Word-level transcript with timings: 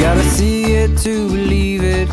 Gotta 0.00 0.22
see 0.30 0.72
it 0.72 0.96
to 1.00 1.28
believe 1.28 1.82
it. 1.84 2.08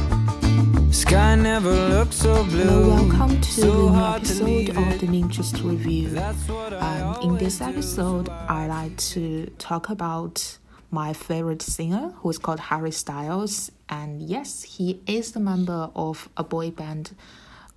Sky 0.94 1.36
never 1.36 1.72
looks 1.72 2.18
so 2.18 2.44
blue. 2.44 2.64
Hello, 2.64 2.90
welcome 2.90 3.40
to 3.40 3.50
so 3.50 3.88
the 3.88 4.44
new 4.44 4.60
episode 4.60 4.70
of 4.78 5.00
the 5.00 5.08
Ninjas 5.08 5.64
Review. 5.64 6.10
That's 6.10 6.50
what 6.50 6.74
I 6.74 7.00
Um, 7.00 7.22
in 7.22 7.38
this 7.38 7.62
episode, 7.62 8.28
I 8.30 8.68
like 8.68 8.98
to 9.14 9.46
talk 9.58 9.90
about 9.90 10.58
my 10.92 11.14
favorite 11.14 11.62
singer, 11.62 12.14
who 12.18 12.30
is 12.30 12.38
called 12.38 12.60
Harry 12.60 12.92
Styles. 12.92 13.72
And 13.88 14.22
yes, 14.22 14.64
he 14.64 15.00
is 15.08 15.32
the 15.32 15.40
member 15.40 15.90
of 15.96 16.28
a 16.36 16.44
boy 16.44 16.72
band 16.72 17.16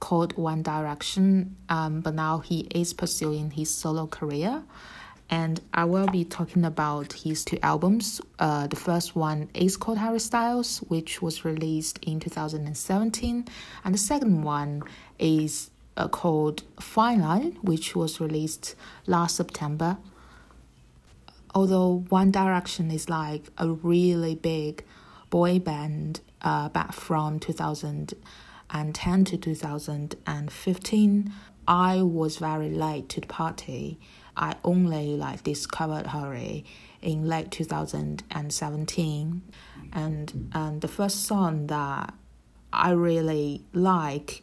called 0.01 0.37
One 0.37 0.63
Direction, 0.63 1.55
um, 1.69 2.01
but 2.01 2.15
now 2.17 2.39
he 2.39 2.67
is 2.75 2.93
pursuing 2.93 3.53
his 3.53 3.73
solo 3.73 4.09
career. 4.09 4.65
And 5.31 5.61
I 5.73 5.85
will 5.85 6.09
be 6.09 6.25
talking 6.25 6.65
about 6.65 7.13
his 7.13 7.45
two 7.45 7.59
albums. 7.63 8.21
Uh, 8.41 8.67
the 8.67 8.75
first 8.75 9.15
one 9.15 9.49
is 9.55 9.77
called 9.77 9.99
Harry 9.99 10.19
Styles, 10.19 10.79
which 10.89 11.23
was 11.23 11.45
released 11.45 12.00
in 12.03 12.18
2017, 12.18 13.46
and 13.85 13.95
the 13.95 13.99
second 13.99 14.43
one 14.43 14.82
is 15.21 15.71
uh, 15.96 16.09
called 16.09 16.64
Fine 16.81 17.21
Line, 17.21 17.57
which 17.63 17.95
was 17.95 18.21
released 18.21 18.75
last 19.07 19.37
September. 19.37 19.99
Although 21.54 22.04
One 22.09 22.32
Direction 22.32 22.90
is 22.90 23.09
like 23.09 23.45
a 23.57 23.68
really 23.68 24.35
big 24.35 24.85
boy 25.31 25.61
band 25.61 26.21
uh, 26.43 26.68
back 26.71 26.93
from 26.93 27.39
2010 27.39 29.25
to 29.25 29.37
2015, 29.37 31.32
I 31.71 32.03
was 32.03 32.39
very 32.39 32.69
late 32.69 33.09
to 33.11 33.20
the 33.20 33.29
party. 33.29 34.01
I 34.37 34.56
only 34.65 35.17
like 35.17 35.45
discovered 35.45 36.09
Harry 36.09 36.65
in 37.01 37.29
late 37.29 37.53
2017, 37.53 39.43
and 39.93 40.51
and 40.53 40.81
the 40.81 40.89
first 40.89 41.25
song 41.27 41.69
that 41.69 42.12
I 42.73 42.91
really 42.91 43.62
like 43.73 44.43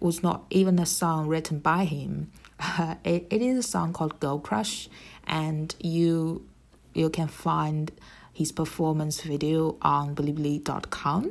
was 0.00 0.22
not 0.22 0.46
even 0.48 0.78
a 0.78 0.86
song 0.86 1.28
written 1.28 1.58
by 1.58 1.84
him. 1.84 2.32
it, 3.04 3.26
it 3.28 3.42
is 3.42 3.58
a 3.58 3.62
song 3.62 3.92
called 3.92 4.18
Girl 4.18 4.38
Crush, 4.38 4.88
and 5.26 5.74
you 5.78 6.48
you 6.94 7.10
can 7.10 7.28
find 7.28 7.92
his 8.32 8.50
performance 8.50 9.20
video 9.20 9.76
on 9.82 10.14
Bilibili.com. 10.14 11.28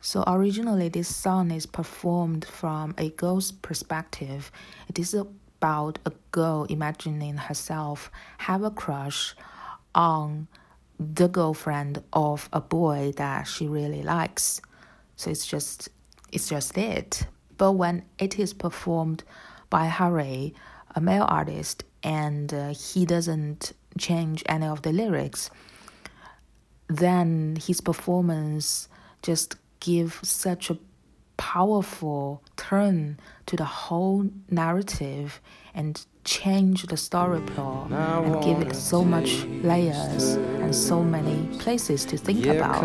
So 0.00 0.22
originally, 0.26 0.88
this 0.88 1.14
song 1.14 1.50
is 1.50 1.66
performed 1.66 2.44
from 2.44 2.94
a 2.98 3.10
girl's 3.10 3.52
perspective. 3.52 4.52
It 4.88 4.98
is 4.98 5.14
about 5.14 5.98
a 6.06 6.12
girl 6.30 6.64
imagining 6.64 7.36
herself 7.36 8.10
have 8.38 8.62
a 8.62 8.70
crush 8.70 9.34
on 9.94 10.46
the 11.00 11.28
girlfriend 11.28 12.02
of 12.12 12.48
a 12.52 12.60
boy 12.60 13.12
that 13.16 13.44
she 13.44 13.66
really 13.66 14.02
likes. 14.02 14.60
So 15.16 15.30
it's 15.30 15.46
just 15.46 15.88
it's 16.30 16.48
just 16.48 16.78
it. 16.78 17.26
But 17.56 17.72
when 17.72 18.04
it 18.18 18.38
is 18.38 18.54
performed 18.54 19.24
by 19.68 19.86
Harry, 19.86 20.54
a 20.94 21.00
male 21.00 21.26
artist, 21.28 21.84
and 22.02 22.54
uh, 22.54 22.68
he 22.68 23.04
doesn't 23.04 23.72
change 23.98 24.44
any 24.46 24.66
of 24.66 24.82
the 24.82 24.92
lyrics, 24.92 25.50
then 26.88 27.58
his 27.60 27.80
performance 27.80 28.88
just 29.22 29.56
give 29.80 30.20
such 30.22 30.70
a 30.70 30.78
powerful 31.36 32.42
turn 32.56 33.18
to 33.46 33.56
the 33.56 33.64
whole 33.64 34.28
narrative 34.50 35.40
and 35.74 36.04
change 36.24 36.82
the 36.86 36.96
story 36.96 37.40
plot 37.40 37.90
and 37.92 38.42
give 38.42 38.60
it 38.60 38.74
so 38.74 39.04
much 39.04 39.44
layers 39.62 40.34
and 40.34 40.74
so 40.74 41.02
many 41.02 41.46
places 41.58 42.04
to 42.04 42.16
think 42.18 42.44
Yeah, 42.44 42.52
about 42.54 42.84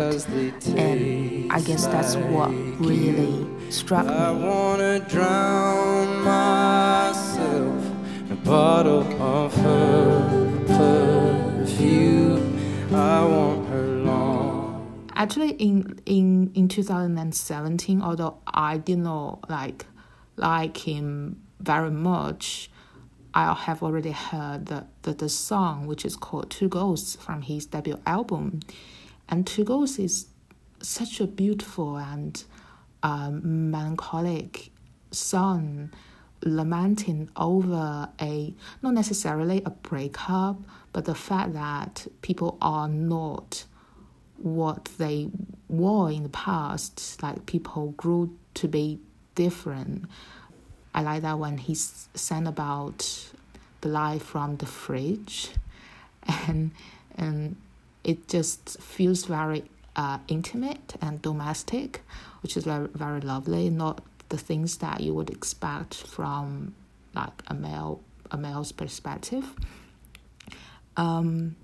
and 0.76 1.52
i 1.52 1.60
guess 1.60 1.86
that's 1.88 2.14
what 2.16 2.48
really 2.78 3.44
struck 3.70 4.06
I 4.06 4.32
me 4.32 4.44
wanna 4.46 5.00
drown 5.00 6.22
myself 6.24 7.84
in 8.20 8.32
a 8.32 8.36
bottle 8.36 9.02
of 9.20 9.52
her 9.56 10.64
perfume. 10.68 12.58
I 12.94 13.24
want. 13.24 13.63
Actually 15.14 15.50
in 15.52 15.98
in 16.06 16.50
in 16.54 16.68
2017 16.68 18.02
although 18.02 18.38
i 18.46 18.76
did 18.78 18.98
not 18.98 19.48
like 19.48 19.86
like 20.36 20.76
him 20.88 21.40
very 21.60 21.90
much 21.90 22.70
i 23.34 23.52
have 23.52 23.82
already 23.82 24.12
heard 24.12 24.66
the, 24.66 24.86
the, 25.02 25.12
the 25.12 25.28
song 25.28 25.86
which 25.86 26.04
is 26.04 26.16
called 26.16 26.50
two 26.50 26.68
ghosts 26.68 27.16
from 27.16 27.42
his 27.42 27.66
debut 27.66 27.98
album. 28.06 28.60
And 29.28 29.46
two 29.46 29.64
ghosts 29.64 29.98
is 29.98 30.26
such 30.80 31.20
a 31.20 31.26
beautiful 31.26 31.96
and 31.96 32.42
um, 33.02 33.70
melancholic 33.70 34.70
song 35.10 35.90
lamenting 36.42 37.30
over 37.36 38.08
a 38.20 38.54
not 38.82 38.92
necessarily 38.92 39.62
a 39.64 39.70
breakup 39.70 40.60
but 40.92 41.06
the 41.06 41.14
fact 41.14 41.54
that 41.54 42.06
people 42.20 42.58
are 42.60 42.86
not 42.88 43.64
what 44.38 44.86
they 44.98 45.28
were 45.68 46.10
in 46.10 46.24
the 46.24 46.28
past. 46.28 47.22
Like 47.22 47.46
people 47.46 47.92
grew 47.96 48.36
to 48.54 48.68
be 48.68 49.00
different. 49.34 50.04
I 50.94 51.02
like 51.02 51.22
that 51.22 51.38
when 51.38 51.58
he 51.58 51.74
sang 51.74 52.46
about 52.46 53.30
the 53.80 53.88
life 53.88 54.22
from 54.22 54.56
the 54.56 54.66
fridge, 54.66 55.50
and 56.46 56.70
and 57.16 57.56
it 58.02 58.28
just 58.28 58.80
feels 58.80 59.24
very 59.24 59.64
uh, 59.96 60.18
intimate 60.28 60.94
and 61.00 61.20
domestic, 61.20 62.02
which 62.42 62.56
is 62.56 62.64
very 62.64 62.88
very 62.94 63.20
lovely. 63.20 63.70
Not 63.70 64.02
the 64.28 64.38
things 64.38 64.78
that 64.78 65.00
you 65.00 65.14
would 65.14 65.30
expect 65.30 65.94
from 65.94 66.74
like 67.14 67.42
a 67.48 67.54
male 67.54 68.00
a 68.30 68.36
male's 68.36 68.72
perspective. 68.72 69.44
Um, 70.96 71.56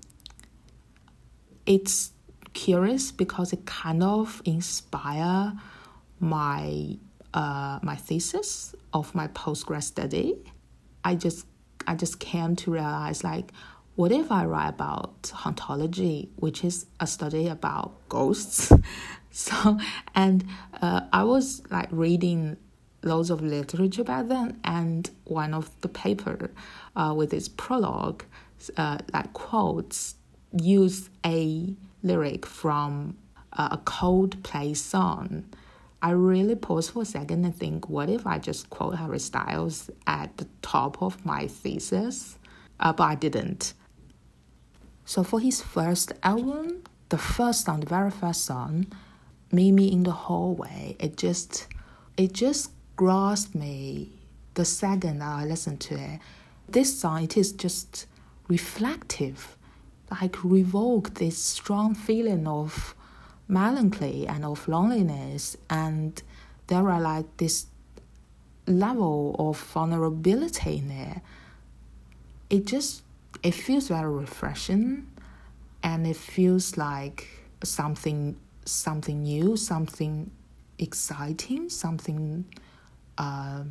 it's 1.65 2.11
curious 2.53 3.11
because 3.11 3.53
it 3.53 3.65
kind 3.65 4.03
of 4.03 4.41
inspire 4.45 5.53
my 6.19 6.97
uh, 7.33 7.79
my 7.81 7.95
thesis 7.95 8.75
of 8.93 9.13
my 9.15 9.27
postgrad 9.29 9.83
study. 9.83 10.35
I 11.03 11.15
just 11.15 11.45
I 11.87 11.95
just 11.95 12.19
came 12.19 12.55
to 12.57 12.71
realize 12.71 13.23
like 13.23 13.51
what 13.95 14.11
if 14.11 14.31
I 14.31 14.45
write 14.45 14.69
about 14.69 15.21
hauntology, 15.23 16.29
which 16.37 16.63
is 16.63 16.85
a 16.99 17.07
study 17.07 17.47
about 17.47 17.93
ghosts? 18.09 18.71
so 19.31 19.77
and 20.15 20.45
uh, 20.81 21.01
I 21.11 21.23
was 21.23 21.61
like 21.69 21.89
reading 21.91 22.57
loads 23.03 23.29
of 23.29 23.41
literature 23.41 24.03
back 24.03 24.27
then, 24.27 24.59
and 24.63 25.09
one 25.25 25.53
of 25.53 25.69
the 25.81 25.87
paper 25.89 26.51
uh, 26.95 27.13
with 27.15 27.33
its 27.33 27.47
prologue 27.47 28.23
uh, 28.77 28.97
like 29.13 29.33
quotes 29.33 30.15
use 30.51 31.09
a 31.25 31.73
lyric 32.03 32.45
from 32.45 33.17
uh, 33.53 33.69
a 33.71 33.77
Coldplay 33.77 34.75
song. 34.75 35.45
I 36.01 36.11
really 36.11 36.55
pause 36.55 36.89
for 36.89 37.03
a 37.03 37.05
second 37.05 37.45
and 37.45 37.55
think, 37.55 37.87
what 37.87 38.09
if 38.09 38.25
I 38.25 38.39
just 38.39 38.69
quote 38.71 38.95
Harry 38.95 39.19
Styles 39.19 39.89
at 40.07 40.35
the 40.37 40.47
top 40.61 41.01
of 41.01 41.23
my 41.25 41.47
thesis? 41.47 42.37
Uh, 42.79 42.91
but 42.91 43.03
I 43.03 43.15
didn't. 43.15 43.73
So 45.05 45.23
for 45.23 45.39
his 45.39 45.61
first 45.61 46.13
album, 46.23 46.83
the 47.09 47.17
first 47.17 47.65
song, 47.65 47.81
the 47.81 47.85
very 47.85 48.09
first 48.09 48.45
song, 48.45 48.87
"Meet 49.51 49.73
Me 49.73 49.91
in 49.91 50.03
the 50.03 50.11
Hallway," 50.11 50.95
it 50.99 51.17
just, 51.17 51.67
it 52.17 52.33
just 52.33 52.71
grasped 52.95 53.53
me 53.53 54.13
the 54.53 54.65
second 54.65 55.21
I 55.21 55.45
listened 55.45 55.81
to 55.81 55.95
it. 55.95 56.19
This 56.67 56.97
song, 56.97 57.23
it 57.23 57.37
is 57.37 57.51
just 57.51 58.07
reflective, 58.47 59.57
like 60.11 60.43
revoke 60.43 61.15
this 61.15 61.37
strong 61.37 61.95
feeling 61.95 62.47
of 62.47 62.95
melancholy 63.47 64.27
and 64.27 64.43
of 64.45 64.67
loneliness, 64.67 65.57
and 65.69 66.21
there 66.67 66.89
are 66.89 67.01
like 67.01 67.37
this 67.37 67.67
level 68.67 69.35
of 69.39 69.57
vulnerability 69.57 70.77
in 70.77 70.87
there. 70.87 71.21
It 72.49 72.65
just 72.65 73.03
it 73.43 73.53
feels 73.53 73.87
very 73.87 74.11
refreshing, 74.11 75.07
and 75.81 76.05
it 76.05 76.17
feels 76.17 76.77
like 76.77 77.27
something 77.63 78.35
something 78.65 79.23
new, 79.23 79.57
something 79.57 80.31
exciting, 80.77 81.69
something 81.69 82.45
uh, 83.17 83.63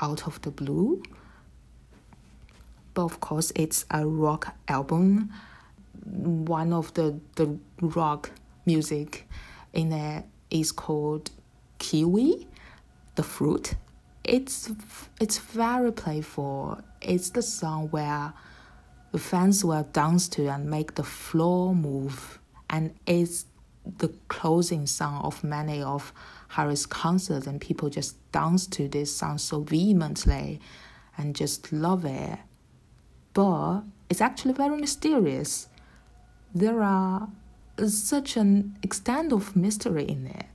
out 0.00 0.26
of 0.26 0.40
the 0.42 0.50
blue. 0.50 1.02
But 2.94 3.04
of 3.04 3.20
course, 3.20 3.52
it's 3.54 3.84
a 3.90 4.06
rock 4.06 4.54
album. 4.68 5.32
One 6.06 6.72
of 6.72 6.94
the 6.94 7.18
the 7.34 7.58
rock 7.80 8.30
music 8.64 9.28
in 9.72 9.90
there 9.90 10.24
is 10.50 10.72
called 10.72 11.30
Kiwi, 11.78 12.46
the 13.16 13.22
fruit. 13.22 13.74
It's 14.24 14.70
it's 15.20 15.38
very 15.38 15.92
playful. 15.92 16.80
It's 17.00 17.30
the 17.30 17.42
song 17.42 17.88
where 17.90 18.32
the 19.12 19.18
fans 19.18 19.64
will 19.64 19.84
dance 19.92 20.28
to 20.28 20.48
and 20.48 20.68
make 20.68 20.94
the 20.94 21.04
floor 21.04 21.74
move 21.74 22.38
and 22.68 22.94
it's 23.06 23.46
the 23.98 24.08
closing 24.28 24.86
song 24.86 25.20
of 25.22 25.44
many 25.44 25.80
of 25.82 26.12
Harry's 26.48 26.86
concerts, 26.86 27.46
and 27.46 27.60
people 27.60 27.88
just 27.88 28.16
dance 28.32 28.66
to 28.66 28.88
this 28.88 29.14
song 29.14 29.38
so 29.38 29.60
vehemently 29.60 30.60
and 31.16 31.34
just 31.34 31.72
love 31.72 32.04
it. 32.04 32.38
But 33.32 33.82
it's 34.08 34.20
actually 34.20 34.54
very 34.54 34.76
mysterious. 34.76 35.68
There 36.56 36.82
are 36.82 37.28
uh, 37.76 37.86
such 37.88 38.38
an 38.38 38.78
extent 38.82 39.30
of 39.30 39.54
mystery 39.54 40.04
in 40.04 40.24
there. 40.24 40.48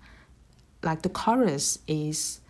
Like 0.82 1.04
the 1.04 1.10
chorus 1.10 1.78
is 1.88 2.42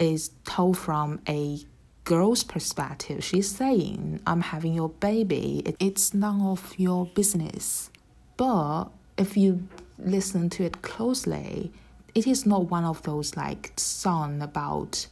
is 0.00 0.32
told 0.44 0.76
from 0.76 1.20
a 1.28 1.60
girl's 2.02 2.42
perspective. 2.42 3.22
She's 3.22 3.48
saying, 3.48 4.20
I'm 4.26 4.40
having 4.40 4.74
your 4.74 4.88
baby. 4.88 5.62
It's 5.78 6.12
none 6.12 6.40
of 6.40 6.74
your 6.76 7.06
business. 7.06 7.90
But 8.36 8.86
if 9.16 9.36
you 9.36 9.68
listen 9.96 10.50
to 10.50 10.64
it 10.64 10.82
closely, 10.82 11.70
it 12.16 12.26
is 12.26 12.44
not 12.44 12.70
one 12.70 12.84
of 12.84 13.04
those 13.04 13.36
like 13.36 13.72
song 13.76 14.42
about 14.42 15.06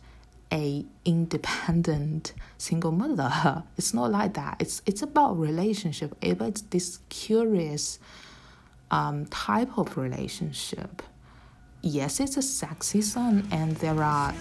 a 0.52 0.84
independent 1.04 2.32
single 2.58 2.93
mother. 2.93 3.64
It's 3.78 3.93
not 3.93 4.10
like 4.10 4.34
that. 4.34 4.56
It's 4.60 4.82
it's 4.87 5.02
about 5.02 5.38
relationship. 5.38 6.16
It's 6.20 6.62
this 6.62 6.98
curious 7.08 7.98
um, 8.90 9.26
type 9.26 9.78
of 9.78 9.96
relationship. 9.96 11.02
Yes, 11.82 12.19
it's 12.20 12.37
a 12.37 12.43
sexy 12.43 13.00
song, 13.00 13.46
and 13.52 13.76
there 13.76 14.02
are 14.02 14.34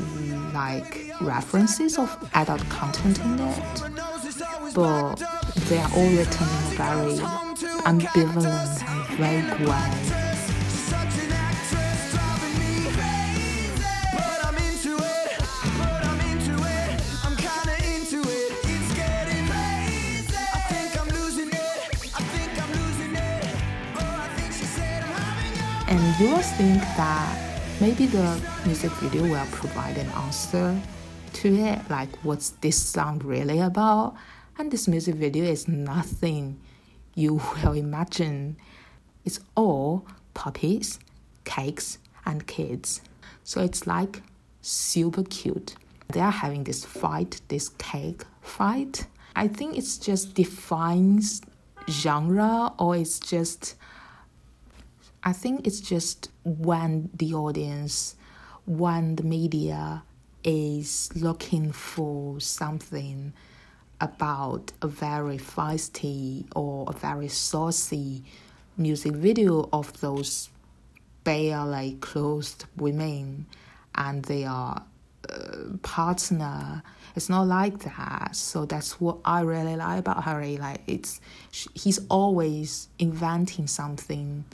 like 0.53 1.11
references 1.21 1.99
of 1.99 2.09
adult 2.33 2.67
content 2.69 3.19
in 3.19 3.39
it, 3.39 4.73
but 4.73 5.15
they 5.67 5.77
are 5.77 5.91
all 5.95 6.09
written 6.09 6.47
in 6.47 6.63
a 6.63 6.75
very 6.75 7.17
ambivalent 7.85 8.81
and 8.83 9.17
vague 9.17 9.67
way. 9.67 10.24
And 25.87 26.19
you 26.19 26.29
will 26.29 26.41
think 26.41 26.81
that 26.97 27.61
maybe 27.79 28.07
the 28.07 28.41
music 28.65 28.91
video 28.93 29.23
will 29.23 29.45
provide 29.51 29.97
an 29.97 30.07
answer 30.09 30.79
to 31.33 31.55
it, 31.55 31.79
like 31.89 32.09
what's 32.23 32.49
this 32.61 32.75
song 32.75 33.19
really 33.23 33.59
about? 33.59 34.15
And 34.57 34.71
this 34.71 34.87
music 34.87 35.15
video 35.15 35.45
is 35.45 35.67
nothing 35.67 36.59
you 37.13 37.35
will 37.63 37.73
imagine. 37.73 38.57
It's 39.25 39.39
all 39.55 40.07
puppies, 40.33 40.99
cakes, 41.43 41.99
and 42.25 42.47
kids. 42.47 43.01
So 43.43 43.61
it's 43.61 43.85
like 43.85 44.23
super 44.61 45.23
cute. 45.23 45.75
They 46.11 46.19
are 46.19 46.31
having 46.31 46.63
this 46.63 46.83
fight, 46.83 47.41
this 47.47 47.69
cake 47.69 48.23
fight. 48.41 49.05
I 49.35 49.47
think 49.47 49.77
it's 49.77 49.97
just 49.99 50.33
defines 50.33 51.41
genre 51.87 52.73
or 52.79 52.95
it's 52.95 53.19
just 53.19 53.75
I 55.27 55.33
think 55.33 55.65
it's 55.65 55.79
just 55.79 56.29
when 56.43 57.09
the 57.15 57.33
audience, 57.33 58.15
when 58.67 59.15
the 59.15 59.23
media 59.23 60.03
is 60.43 61.09
looking 61.15 61.71
for 61.71 62.39
something 62.39 63.33
about 63.99 64.71
a 64.83 64.87
very 64.87 65.39
feisty 65.39 66.45
or 66.55 66.85
a 66.87 66.93
very 66.93 67.27
saucy 67.27 68.23
music 68.77 69.13
video 69.13 69.67
of 69.73 69.99
those 69.99 70.49
barely 71.23 71.97
clothed 72.01 72.65
women 72.75 73.47
and 73.95 74.23
their 74.25 74.49
uh, 74.49 74.81
partner. 75.81 76.83
It's 77.15 77.29
not 77.29 77.47
like 77.47 77.79
that. 77.79 78.35
So 78.35 78.65
that's 78.65 79.01
what 79.01 79.17
I 79.25 79.41
really 79.41 79.75
like 79.75 79.99
about 79.99 80.23
Harry. 80.23 80.57
Like 80.57 80.81
it's 80.85 81.19
he's 81.73 81.99
always 82.09 82.89
inventing 82.99 83.65
something 83.65 84.45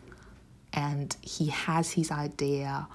and 0.73 1.15
he 1.21 1.47
has 1.47 1.91
his 1.91 2.12
idea 2.12 2.88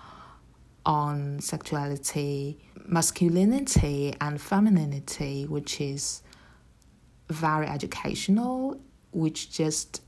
on 0.85 1.41
sexuality, 1.41 2.59
masculinity, 2.87 4.15
and 4.21 4.41
femininity, 4.41 5.47
which 5.47 5.81
is 5.81 6.23
very 7.29 7.67
educational, 7.67 8.81
which 9.13 9.51
just 9.51 10.03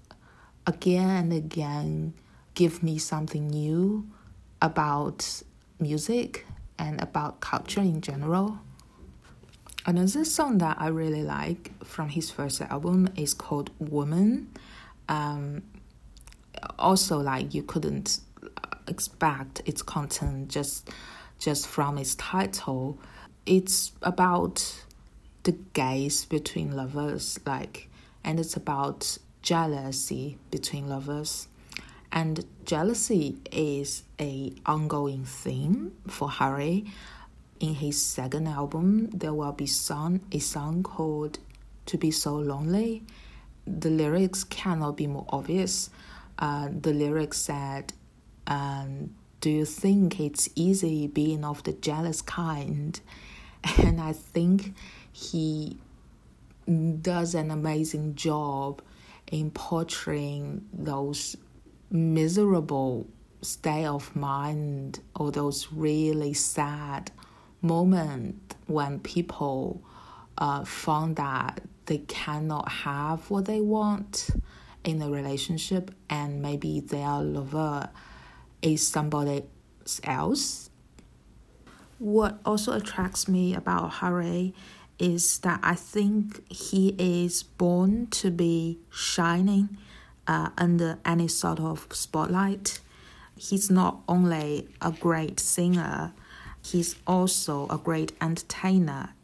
again 0.66 1.08
and 1.08 1.32
again 1.32 2.14
give 2.54 2.82
me 2.82 2.98
something 2.98 3.48
new 3.48 4.08
about 4.62 5.42
music 5.80 6.46
and 6.78 7.00
about 7.02 7.40
culture 7.40 7.80
in 7.80 8.00
general. 8.00 8.58
Another 9.86 10.24
song 10.24 10.58
that 10.58 10.76
I 10.78 10.88
really 10.88 11.22
like 11.22 11.72
from 11.84 12.10
his 12.10 12.30
first 12.30 12.60
album 12.60 13.08
is 13.16 13.32
called 13.32 13.70
Woman. 13.78 14.50
Um, 15.08 15.62
also 16.78 17.18
like 17.18 17.54
you 17.54 17.62
couldn't 17.62 18.20
uh, 18.42 18.76
expect 18.86 19.62
its 19.66 19.82
content 19.82 20.48
just 20.48 20.90
just 21.38 21.66
from 21.66 21.98
its 21.98 22.14
title. 22.16 22.98
It's 23.46 23.92
about 24.02 24.82
the 25.44 25.52
gaze 25.72 26.24
between 26.24 26.72
lovers 26.76 27.38
like 27.46 27.88
and 28.24 28.40
it's 28.40 28.56
about 28.56 29.18
jealousy 29.42 30.38
between 30.50 30.88
lovers. 30.88 31.48
And 32.10 32.44
jealousy 32.64 33.36
is 33.52 34.02
a 34.18 34.52
ongoing 34.66 35.24
theme 35.24 35.92
for 36.06 36.30
harry. 36.30 36.86
In 37.60 37.74
his 37.74 38.00
second 38.00 38.46
album 38.46 39.10
there 39.10 39.34
will 39.34 39.52
be 39.52 39.66
song 39.66 40.20
a 40.32 40.38
song 40.38 40.82
called 40.82 41.38
to 41.86 41.98
be 41.98 42.10
so 42.10 42.36
lonely 42.36 43.02
the 43.66 43.90
lyrics 43.90 44.44
cannot 44.44 44.96
be 44.96 45.06
more 45.06 45.26
obvious 45.28 45.90
uh, 46.38 46.68
the 46.80 46.92
lyrics 46.92 47.38
said, 47.38 47.92
um, 48.46 49.14
Do 49.40 49.50
you 49.50 49.64
think 49.64 50.20
it's 50.20 50.48
easy 50.54 51.06
being 51.06 51.44
of 51.44 51.62
the 51.64 51.72
jealous 51.72 52.22
kind? 52.22 53.00
And 53.78 54.00
I 54.00 54.12
think 54.12 54.74
he 55.12 55.78
does 57.02 57.34
an 57.34 57.50
amazing 57.50 58.14
job 58.14 58.82
in 59.32 59.50
portraying 59.50 60.64
those 60.72 61.36
miserable 61.90 63.06
state 63.42 63.86
of 63.86 64.14
mind 64.14 65.00
or 65.16 65.30
those 65.32 65.72
really 65.72 66.34
sad 66.34 67.10
moments 67.62 68.54
when 68.66 69.00
people 69.00 69.82
uh, 70.36 70.64
found 70.64 71.16
that 71.16 71.62
they 71.86 71.98
cannot 71.98 72.68
have 72.70 73.28
what 73.30 73.46
they 73.46 73.60
want 73.60 74.30
in 74.84 75.02
a 75.02 75.10
relationship 75.10 75.90
and 76.08 76.40
maybe 76.40 76.80
their 76.80 77.20
lover 77.20 77.90
is 78.62 78.86
somebody 78.86 79.44
else. 80.04 80.70
What 81.98 82.38
also 82.44 82.72
attracts 82.72 83.28
me 83.28 83.54
about 83.54 83.94
Harry 83.94 84.54
is 84.98 85.38
that 85.40 85.60
I 85.62 85.74
think 85.74 86.50
he 86.50 86.94
is 86.98 87.42
born 87.42 88.08
to 88.08 88.30
be 88.30 88.78
shining 88.90 89.78
uh, 90.26 90.50
under 90.58 90.98
any 91.04 91.28
sort 91.28 91.60
of 91.60 91.86
spotlight. 91.92 92.80
He's 93.36 93.70
not 93.70 94.00
only 94.08 94.68
a 94.82 94.92
great 94.92 95.38
singer, 95.40 96.12
he's 96.62 96.96
also 97.06 97.66
a 97.68 97.78
great 97.78 98.12
entertainer. 98.20 99.14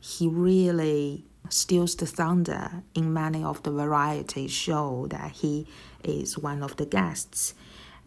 He 0.00 0.26
really 0.26 1.24
steals 1.48 1.94
the 1.96 2.06
thunder 2.06 2.82
in 2.94 3.12
many 3.12 3.42
of 3.42 3.62
the 3.62 3.70
variety 3.70 4.46
show 4.48 5.06
that 5.10 5.32
he 5.32 5.66
is 6.04 6.38
one 6.38 6.62
of 6.62 6.76
the 6.76 6.86
guests 6.86 7.54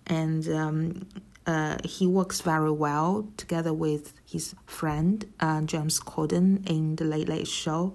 and 0.08 0.48
um, 0.50 1.08
uh, 1.46 1.78
he 1.84 2.06
works 2.06 2.42
very 2.42 2.72
well 2.72 3.28
together 3.38 3.74
with 3.74 4.14
his 4.26 4.56
friend 4.66 5.26
uh, 5.40 5.62
James 5.62 6.00
Corden 6.00 6.68
in 6.70 6.96
the 6.96 7.06
Late 7.06 7.30
Late 7.30 7.48
Show. 7.48 7.94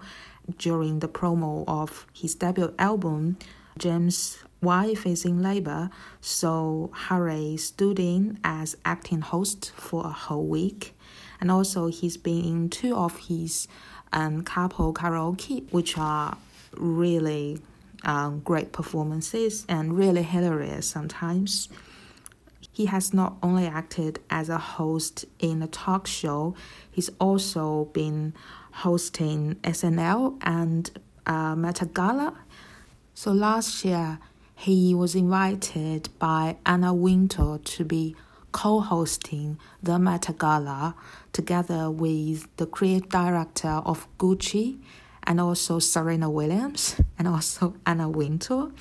During 0.59 1.01
the 1.01 1.09
promo 1.09 1.65
of 1.67 2.07
his 2.13 2.37
debut 2.37 2.73
album, 2.79 3.37
James' 3.79 4.39
wife 4.63 5.05
is 5.05 5.25
in 5.25 5.43
labor, 5.43 5.91
so 6.21 6.91
Harry 6.95 7.57
stood 7.57 7.99
in 7.99 8.39
as 8.45 8.77
acting 8.85 9.23
host 9.23 9.73
for 9.75 10.07
a 10.07 10.11
whole 10.11 10.47
week. 10.47 10.97
And 11.41 11.51
also, 11.51 11.89
he's 11.89 12.17
been 12.17 12.45
in 12.45 12.71
two 12.71 12.95
of 12.95 13.27
his 13.27 13.67
and 14.13 14.47
Carpool 14.47 14.95
Karaoke, 14.95 15.71
which 15.73 15.99
are 15.99 16.37
really 16.77 17.59
um, 18.05 18.41
great 18.41 18.73
performances 18.73 19.65
and 19.69 19.97
really 19.97 20.23
hilarious 20.23 20.87
sometimes. 20.87 21.69
He 22.73 22.87
has 22.87 23.15
not 23.15 23.37
only 23.43 23.67
acted 23.67 24.21
as 24.29 24.49
a 24.49 24.59
host 24.59 25.25
in 25.39 25.63
a 25.63 25.67
talk 25.67 26.07
show, 26.07 26.55
he's 26.91 27.11
also 27.19 27.87
been 27.87 28.35
hosting 28.73 29.55
SNL 29.63 30.39
and 30.43 30.91
uh, 31.25 31.57
Met 31.57 31.83
Gala. 31.95 32.35
So 33.15 33.33
last 33.33 33.85
year, 33.85 34.19
he 34.55 34.95
was 34.95 35.15
invited 35.15 36.11
by 36.19 36.57
Anna 36.67 36.93
Wintour 36.93 37.59
to 37.59 37.85
be 37.85 38.15
co 38.57 38.81
hosting 38.81 39.59
the 39.83 39.99
Met 39.99 40.31
Gala 40.39 40.95
together 41.31 41.91
with 41.91 42.49
the 42.57 42.65
creative 42.65 43.11
director 43.11 43.83
of 43.85 44.09
Gucci 44.17 44.79
and 45.25 45.39
also 45.39 45.79
Serena 45.79 46.31
Williams 46.31 46.99
and 47.19 47.29
also 47.29 47.75
Anna 47.87 48.09
Wintour. 48.09 48.73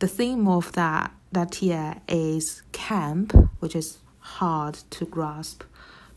The 0.00 0.08
theme 0.08 0.46
of 0.46 0.72
that 0.72 1.10
that 1.32 1.62
year 1.62 2.02
is 2.06 2.62
camp, 2.72 3.32
which 3.60 3.74
is 3.74 3.96
hard 4.18 4.74
to 4.90 5.06
grasp. 5.06 5.62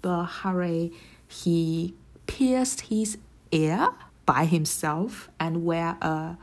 But 0.02 0.26
Harry, 0.42 0.92
he 1.30 1.94
pierced 2.28 2.82
his 2.92 3.18
ear 3.54 3.88
by 4.26 4.44
himself 4.44 5.30
and 5.40 5.64
wear 5.64 5.96
a 6.02 6.38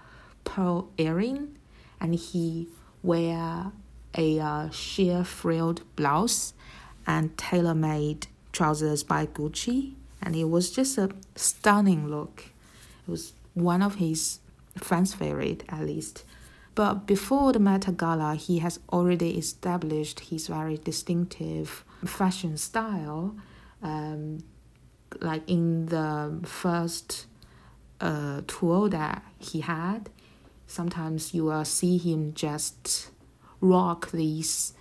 pearl 0.44 0.88
earring, 0.97 1.59
and 2.00 2.14
he 2.14 2.68
wear 3.02 3.73
a 4.16 4.40
uh, 4.40 4.71
sheer 4.71 5.25
frilled 5.25 5.83
blouse 5.97 6.54
and 7.06 7.37
tailor-made 7.37 8.26
trousers 8.52 9.02
by 9.02 9.26
Gucci, 9.26 9.94
and 10.23 10.35
it 10.35 10.44
was 10.44 10.71
just 10.71 10.97
a 10.99 11.11
stunning 11.35 12.09
look. 12.09 12.47
It 13.06 13.11
was 13.11 13.33
one 13.54 13.83
of 13.83 13.97
his 13.97 14.38
fans' 14.76 15.14
favorite, 15.14 15.64
at 15.68 15.80
least. 15.80 16.25
But 16.75 17.06
before 17.06 17.52
the 17.52 17.61
Met 17.61 17.97
Gala, 17.97 18.35
he 18.35 18.59
has 18.59 18.80
already 18.92 19.38
established 19.38 20.21
his 20.21 20.49
very 20.49 20.76
distinctive 20.78 21.85
fashion 22.04 22.56
style. 22.56 23.37
Um, 23.83 24.42
like 25.21 25.42
in 25.47 25.87
the 25.87 26.40
first 26.44 27.26
uh, 28.00 28.40
tour 28.49 28.88
that 28.88 29.23
he 29.38 29.61
had, 29.61 30.11
sometimes 30.66 31.33
you 31.35 31.44
will 31.44 31.64
see 31.64 31.99
him 31.99 32.35
just 32.35 33.11
rock 33.64 34.11
these 34.12 34.75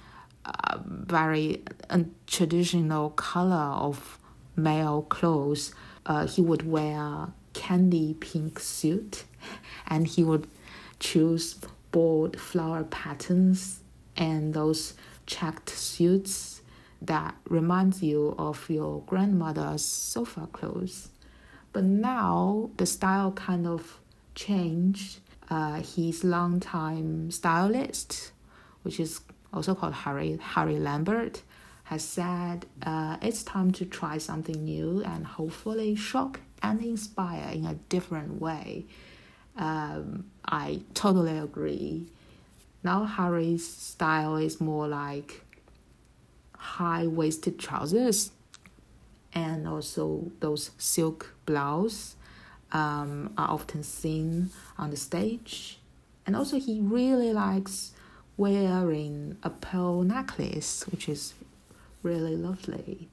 uh, 0.46 0.78
very 0.86 1.64
traditional 2.28 3.10
color 3.12 3.56
of 3.56 4.20
male 4.56 5.04
clothes. 5.04 5.74
Uh, 6.06 6.28
he 6.28 6.42
would 6.42 6.70
wear 6.70 7.30
candy 7.54 8.14
pink 8.20 8.60
suit, 8.60 9.24
and 9.88 10.08
he 10.08 10.24
would 10.24 10.48
choose 11.00 11.56
bold 11.92 12.40
flower 12.40 12.84
patterns 12.84 13.80
and 14.18 14.54
those 14.54 14.94
checked 15.26 15.70
suits 15.70 16.62
that 17.02 17.36
reminds 17.50 18.02
you 18.02 18.36
of 18.38 18.70
your 18.70 19.02
grandmother's 19.06 19.84
sofa 19.84 20.48
clothes. 20.52 21.10
But 21.72 21.84
now 21.84 22.70
the 22.78 22.86
style 22.86 23.32
kind 23.32 23.66
of 23.66 24.00
changed. 24.36 25.20
Uh, 25.50 25.82
his 25.82 26.24
longtime 26.24 27.30
stylist, 27.30 28.32
which 28.84 29.00
is 29.00 29.22
also 29.52 29.76
called 29.76 29.94
Harry 29.94 30.38
Harry 30.42 30.80
Lambert, 30.80 31.42
has 31.86 32.04
said 32.04 32.66
uh, 32.84 33.18
it's 33.22 33.44
time 33.44 33.72
to 33.72 33.86
try 33.86 34.18
something 34.18 34.64
new 34.64 35.04
and 35.04 35.26
hopefully 35.26 35.96
shock 35.96 36.40
and 36.62 36.82
inspire 36.82 37.52
in 37.52 37.66
a 37.66 37.74
different 37.90 38.42
way. 38.42 38.86
Um, 39.58 40.26
I 40.46 40.82
totally 40.94 41.38
agree. 41.38 42.08
Now 42.84 43.06
Harry's 43.06 43.68
style 43.68 44.38
is 44.38 44.60
more 44.60 44.88
like 44.88 45.44
high 46.58 47.08
waisted 47.08 47.60
trousers 47.60 48.32
and 49.34 49.68
also 49.68 50.32
those 50.40 50.72
silk 50.78 51.36
blouse 51.46 52.16
um, 52.72 53.34
are 53.38 53.50
often 53.52 53.84
seen 53.84 54.50
on 54.78 54.90
the 54.90 54.98
stage. 54.98 55.80
And 56.26 56.36
also 56.36 56.60
he 56.60 56.80
really 56.82 57.34
likes 57.34 57.92
wearing 58.38 59.38
a 59.44 59.50
pearl 59.50 60.04
necklace, 60.04 60.84
which 60.88 61.08
is 61.08 61.34
really 62.02 62.36
lovely. 62.36 63.10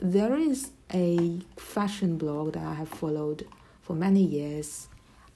There 0.00 0.36
is 0.36 0.70
a 0.92 1.40
fashion 1.56 2.16
blog 2.18 2.54
that 2.54 2.64
I 2.64 2.74
have 2.74 2.88
followed 2.88 3.46
for 3.82 3.94
many 3.94 4.22
years, 4.22 4.88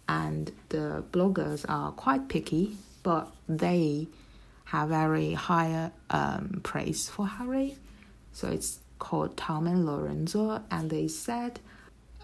and 0.08 0.52
the 0.70 1.04
bloggers 1.12 1.64
are 1.68 1.92
quite 1.92 2.28
picky, 2.28 2.76
but 3.02 3.32
they 3.48 4.08
have 4.66 4.88
very 4.90 5.34
high 5.34 5.90
um, 6.10 6.60
praise 6.62 7.08
for 7.08 7.26
Harry. 7.26 7.76
So 8.32 8.48
it's 8.48 8.80
called 8.98 9.36
Tom 9.36 9.66
and 9.66 9.86
Lorenzo, 9.86 10.62
and 10.70 10.90
they 10.90 11.08
said 11.08 11.60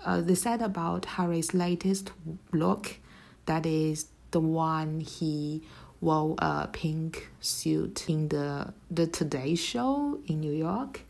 uh, 0.04 0.21
they 0.21 0.35
said 0.35 0.61
about 0.61 1.06
Harry's 1.06 1.54
latest 1.54 2.12
look, 2.52 2.99
that 3.47 3.64
is 3.64 4.06
the 4.35 4.41
one 4.41 4.99
he 4.99 5.62
wore 6.00 6.35
a 6.38 6.69
pink 6.73 7.31
suit 7.41 7.97
in 8.09 8.29
the 8.29 8.75
the 8.91 9.07
Today 9.07 9.55
Show 9.55 10.19
in 10.26 10.41
New 10.41 10.53
York, 10.53 11.03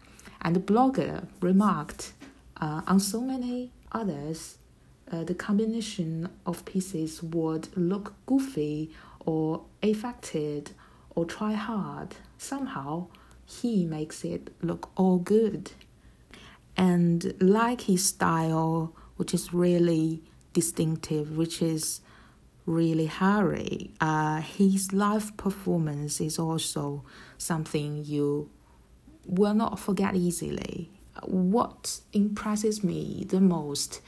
and 0.42 0.54
the 0.54 0.60
blogger 0.72 1.26
remarked 1.40 2.12
uh, 2.60 2.82
on 2.86 3.00
so 3.00 3.20
many 3.22 3.72
others. 3.90 4.58
Uh, 5.10 5.24
the 5.24 5.34
combination 5.34 6.28
of 6.44 6.64
pieces 6.64 7.22
would 7.22 7.68
look 7.76 8.06
goofy 8.26 8.90
or 9.24 9.62
affected 9.82 10.70
or 11.14 11.24
try 11.24 11.52
hard. 11.52 12.10
Somehow, 12.36 13.06
he 13.46 13.86
makes 13.86 14.24
it 14.24 14.42
look 14.62 14.90
all 14.96 15.18
good. 15.18 15.72
And 16.76 17.34
like 17.40 17.82
his 17.82 18.04
style, 18.04 18.94
which 19.16 19.32
is 19.32 19.54
really 19.54 20.22
distinctive, 20.52 21.36
which 21.36 21.62
is 21.62 22.00
really 22.66 23.06
Harry, 23.06 23.90
uh, 24.00 24.40
his 24.40 24.92
live 24.92 25.36
performance 25.36 26.20
is 26.20 26.38
also 26.38 27.04
something 27.36 28.04
you 28.04 28.50
will 29.26 29.54
not 29.54 29.78
forget 29.78 30.14
easily. 30.14 30.90
What 31.22 32.00
impresses 32.12 32.82
me 32.82 33.24
the 33.28 33.40
most 33.40 34.00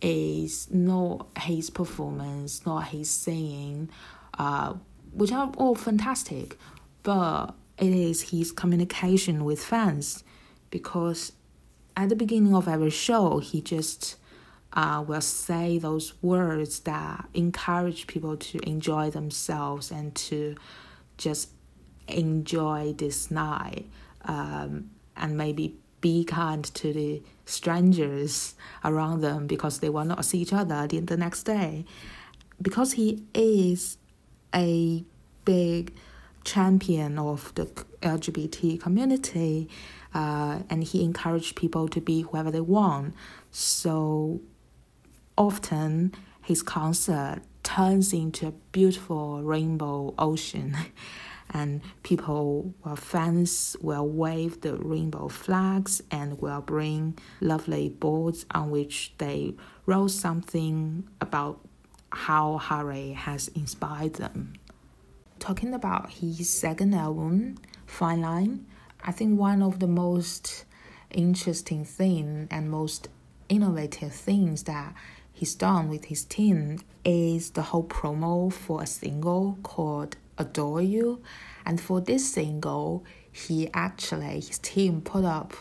is 0.00 0.70
not 0.70 1.28
his 1.38 1.70
performance, 1.70 2.64
not 2.64 2.88
his 2.88 3.10
singing, 3.10 3.90
uh, 4.38 4.74
which 5.12 5.32
are 5.32 5.52
all 5.56 5.74
fantastic, 5.74 6.56
but 7.02 7.54
it 7.78 7.92
is 7.92 8.30
his 8.30 8.52
communication 8.52 9.44
with 9.44 9.62
fans 9.62 10.24
because 10.70 11.32
at 11.96 12.08
the 12.08 12.16
beginning 12.16 12.54
of 12.54 12.68
every 12.68 12.90
show, 12.90 13.38
he 13.38 13.60
just 13.60 14.16
uh, 14.72 15.04
will 15.06 15.20
say 15.20 15.78
those 15.78 16.14
words 16.22 16.80
that 16.80 17.28
encourage 17.34 18.06
people 18.06 18.36
to 18.36 18.58
enjoy 18.68 19.10
themselves 19.10 19.90
and 19.90 20.14
to 20.14 20.54
just 21.16 21.50
enjoy 22.08 22.92
this 22.96 23.30
night 23.30 23.86
um, 24.24 24.90
and 25.16 25.36
maybe 25.36 25.76
be 26.00 26.24
kind 26.24 26.64
to 26.64 26.92
the 26.92 27.22
strangers 27.44 28.54
around 28.84 29.20
them 29.20 29.46
because 29.46 29.80
they 29.80 29.88
will 29.88 30.04
not 30.04 30.24
see 30.24 30.38
each 30.38 30.52
other 30.52 30.86
the, 30.86 31.00
the 31.00 31.16
next 31.16 31.42
day. 31.42 31.84
Because 32.62 32.92
he 32.92 33.24
is 33.34 33.98
a 34.54 35.04
big 35.44 35.94
champion 36.44 37.18
of 37.18 37.52
the 37.54 37.66
LGBT 38.02 38.80
community, 38.80 39.68
uh, 40.14 40.60
and 40.68 40.84
he 40.84 41.04
encouraged 41.04 41.56
people 41.56 41.88
to 41.88 42.00
be 42.00 42.22
whoever 42.22 42.50
they 42.50 42.60
want. 42.60 43.14
So 43.50 44.40
often 45.40 46.14
his 46.42 46.62
concert 46.62 47.40
turns 47.62 48.12
into 48.12 48.48
a 48.48 48.52
beautiful 48.72 49.42
rainbow 49.42 50.14
ocean. 50.18 50.76
and 51.52 51.80
people, 52.04 52.74
well, 52.84 52.94
fans 52.94 53.76
will 53.80 54.06
wave 54.06 54.60
the 54.60 54.76
rainbow 54.76 55.28
flags 55.28 56.00
and 56.10 56.40
will 56.40 56.60
bring 56.60 57.18
lovely 57.40 57.88
boards 57.88 58.46
on 58.52 58.70
which 58.70 59.12
they 59.18 59.54
wrote 59.86 60.12
something 60.12 61.08
about 61.20 61.58
how 62.12 62.58
Harry 62.58 63.12
has 63.12 63.48
inspired 63.48 64.14
them 64.14 64.52
talking 65.40 65.72
about 65.72 66.10
his 66.10 66.48
second 66.48 66.94
album, 66.94 67.56
Fine 67.86 68.20
Line, 68.20 68.66
I 69.02 69.10
think 69.10 69.40
one 69.40 69.62
of 69.62 69.80
the 69.80 69.88
most 69.88 70.66
interesting 71.10 71.84
thing 71.84 72.46
and 72.50 72.70
most 72.70 73.08
innovative 73.48 74.12
things 74.12 74.64
that 74.64 74.94
he's 75.40 75.54
done 75.54 75.88
with 75.88 76.04
his 76.04 76.22
team 76.22 76.78
is 77.02 77.52
the 77.52 77.62
whole 77.62 77.84
promo 77.84 78.52
for 78.52 78.82
a 78.82 78.86
single 78.86 79.56
called 79.62 80.14
Adore 80.36 80.82
You. 80.82 81.22
And 81.64 81.80
for 81.80 81.98
this 81.98 82.30
single, 82.30 83.06
he 83.32 83.70
actually, 83.72 84.40
his 84.40 84.58
team 84.58 85.00
put 85.00 85.24
up 85.24 85.54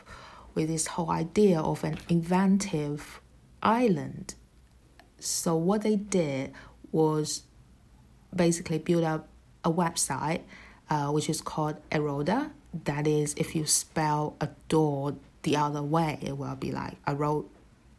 with 0.53 0.67
this 0.67 0.87
whole 0.87 1.09
idea 1.09 1.61
of 1.61 1.85
an 1.85 1.97
inventive 2.09 3.21
island. 3.63 4.35
So 5.17 5.55
what 5.55 5.83
they 5.83 5.95
did 5.95 6.51
was 6.91 7.43
basically 8.35 8.79
build 8.79 9.05
up 9.05 9.29
a 9.63 9.71
website 9.71 10.41
uh, 10.89 11.07
which 11.11 11.29
is 11.29 11.39
called 11.39 11.77
Eroda. 11.89 12.51
That 12.83 13.07
is, 13.07 13.33
if 13.37 13.55
you 13.55 13.65
spell 13.65 14.35
adore 14.41 15.15
the 15.43 15.55
other 15.55 15.81
way, 15.81 16.19
it 16.21 16.37
will 16.37 16.57
be 16.57 16.73
like 16.73 16.97
Ero- 17.07 17.45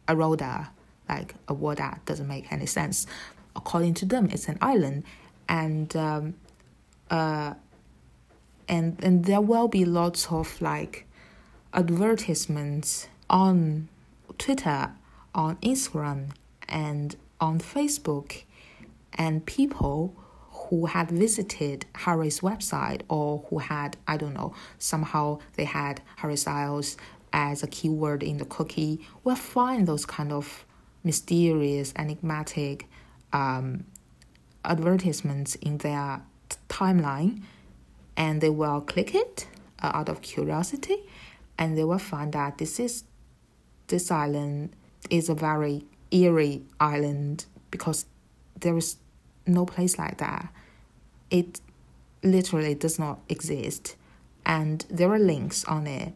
Eroda, 0.07 0.69
like 1.11 1.35
a 1.47 1.53
word 1.53 1.77
that 1.77 2.03
doesn't 2.05 2.27
make 2.27 2.51
any 2.51 2.65
sense. 2.65 3.05
According 3.55 3.95
to 3.95 4.05
them, 4.05 4.29
it's 4.31 4.47
an 4.47 4.57
island, 4.61 5.03
and 5.49 5.93
um, 5.95 6.33
uh, 7.09 7.53
and 8.67 8.97
and 9.03 9.25
there 9.25 9.41
will 9.41 9.67
be 9.67 9.85
lots 9.85 10.31
of 10.31 10.61
like 10.61 11.05
advertisements 11.73 13.07
on 13.29 13.89
Twitter, 14.37 14.93
on 15.35 15.57
Instagram, 15.57 16.31
and 16.69 17.15
on 17.39 17.59
Facebook, 17.59 18.43
and 19.13 19.45
people 19.45 20.15
who 20.71 20.85
had 20.85 21.11
visited 21.11 21.85
Harry's 21.93 22.39
website 22.39 23.01
or 23.09 23.43
who 23.49 23.57
had 23.57 23.97
I 24.07 24.15
don't 24.15 24.33
know 24.33 24.55
somehow 24.79 25.39
they 25.57 25.65
had 25.65 26.01
Harry 26.15 26.37
Styles 26.37 26.95
as 27.33 27.63
a 27.63 27.67
keyword 27.67 28.23
in 28.23 28.37
the 28.37 28.45
cookie 28.45 29.05
will 29.23 29.35
find 29.35 29.87
those 29.87 30.05
kind 30.05 30.31
of 30.31 30.65
mysterious, 31.03 31.93
enigmatic 31.95 32.87
um, 33.33 33.85
advertisements 34.63 35.55
in 35.55 35.77
their 35.79 36.21
timeline 36.69 37.41
and 38.17 38.41
they 38.41 38.49
will 38.49 38.81
click 38.81 39.15
it 39.15 39.47
uh, 39.81 39.91
out 39.93 40.09
of 40.09 40.21
curiosity 40.21 40.97
and 41.57 41.77
they 41.77 41.83
will 41.83 41.97
find 41.97 42.33
that 42.33 42.57
this 42.57 42.79
is 42.79 43.03
this 43.87 44.11
island 44.11 44.73
is 45.09 45.29
a 45.29 45.35
very 45.35 45.83
eerie 46.11 46.61
island 46.79 47.45
because 47.71 48.05
there 48.59 48.77
is 48.77 48.97
no 49.45 49.65
place 49.65 49.97
like 49.97 50.17
that. 50.19 50.53
It 51.29 51.59
literally 52.23 52.75
does 52.75 52.99
not 52.99 53.19
exist 53.27 53.95
and 54.45 54.85
there 54.89 55.11
are 55.11 55.19
links 55.19 55.65
on 55.65 55.87
it. 55.87 56.13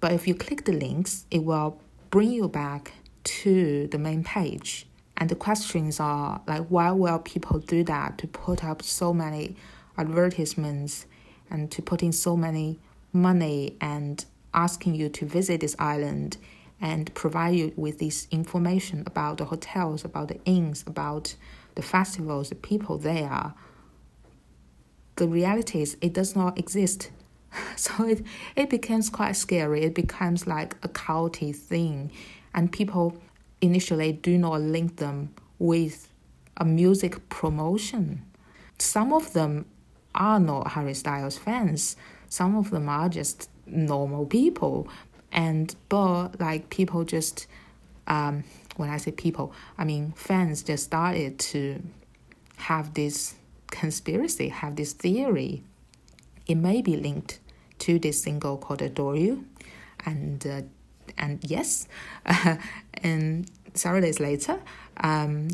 But 0.00 0.12
if 0.12 0.26
you 0.26 0.34
click 0.34 0.64
the 0.64 0.72
links 0.72 1.24
it 1.30 1.44
will 1.44 1.80
bring 2.10 2.32
you 2.32 2.48
back 2.48 2.92
to 3.26 3.88
the 3.88 3.98
main 3.98 4.24
page 4.24 4.86
and 5.16 5.28
the 5.28 5.34
questions 5.34 5.98
are 5.98 6.40
like, 6.46 6.66
why 6.68 6.90
will 6.90 7.18
people 7.18 7.58
do 7.58 7.82
that 7.84 8.18
to 8.18 8.26
put 8.26 8.64
up 8.64 8.82
so 8.82 9.14
many 9.14 9.56
advertisements 9.96 11.06
and 11.50 11.70
to 11.70 11.80
put 11.80 12.02
in 12.02 12.12
so 12.12 12.36
many 12.36 12.78
money 13.12 13.76
and 13.80 14.24
asking 14.52 14.94
you 14.94 15.08
to 15.08 15.24
visit 15.24 15.60
this 15.60 15.74
island 15.78 16.36
and 16.80 17.14
provide 17.14 17.54
you 17.54 17.72
with 17.76 17.98
this 17.98 18.28
information 18.30 19.02
about 19.06 19.38
the 19.38 19.46
hotels, 19.46 20.04
about 20.04 20.28
the 20.28 20.38
inns, 20.44 20.84
about 20.86 21.34
the 21.74 21.82
festivals, 21.82 22.50
the 22.50 22.54
people 22.54 22.98
there. 22.98 23.54
The 25.16 25.26
reality 25.26 25.80
is 25.80 25.96
it 26.02 26.12
does 26.12 26.36
not 26.36 26.58
exist. 26.58 27.10
So 27.76 28.06
it, 28.06 28.22
it 28.54 28.68
becomes 28.68 29.08
quite 29.08 29.32
scary. 29.32 29.84
It 29.84 29.94
becomes 29.94 30.46
like 30.46 30.76
a 30.82 30.88
culty 30.88 31.56
thing. 31.56 32.10
And 32.56 32.72
people 32.72 33.16
initially 33.60 34.12
do 34.12 34.36
not 34.38 34.60
link 34.60 34.96
them 34.96 35.34
with 35.58 36.12
a 36.56 36.64
music 36.64 37.28
promotion. 37.28 38.22
Some 38.78 39.12
of 39.12 39.32
them 39.32 39.66
are 40.14 40.40
not 40.40 40.68
Harry 40.68 40.94
Styles 40.94 41.36
fans. 41.36 41.96
Some 42.28 42.56
of 42.56 42.70
them 42.70 42.88
are 42.88 43.08
just 43.08 43.50
normal 43.66 44.26
people. 44.26 44.88
And 45.32 45.74
but 45.88 46.40
like 46.40 46.70
people 46.70 47.04
just 47.04 47.46
um, 48.06 48.44
when 48.76 48.88
I 48.88 48.96
say 48.96 49.12
people, 49.12 49.52
I 49.76 49.84
mean 49.84 50.12
fans 50.16 50.62
just 50.62 50.84
started 50.84 51.38
to 51.38 51.82
have 52.56 52.94
this 52.94 53.34
conspiracy, 53.70 54.48
have 54.48 54.76
this 54.76 54.92
theory. 54.92 55.62
It 56.46 56.54
may 56.54 56.80
be 56.80 56.96
linked 56.96 57.40
to 57.80 57.98
this 57.98 58.22
single 58.22 58.56
called 58.56 58.80
Adore 58.80 59.16
You. 59.16 59.44
And 60.04 60.46
uh, 60.46 60.62
and 61.18 61.38
yes, 61.42 61.88
and 63.02 63.50
several 63.74 64.02
days 64.02 64.20
later, 64.20 64.60
um, 64.98 65.48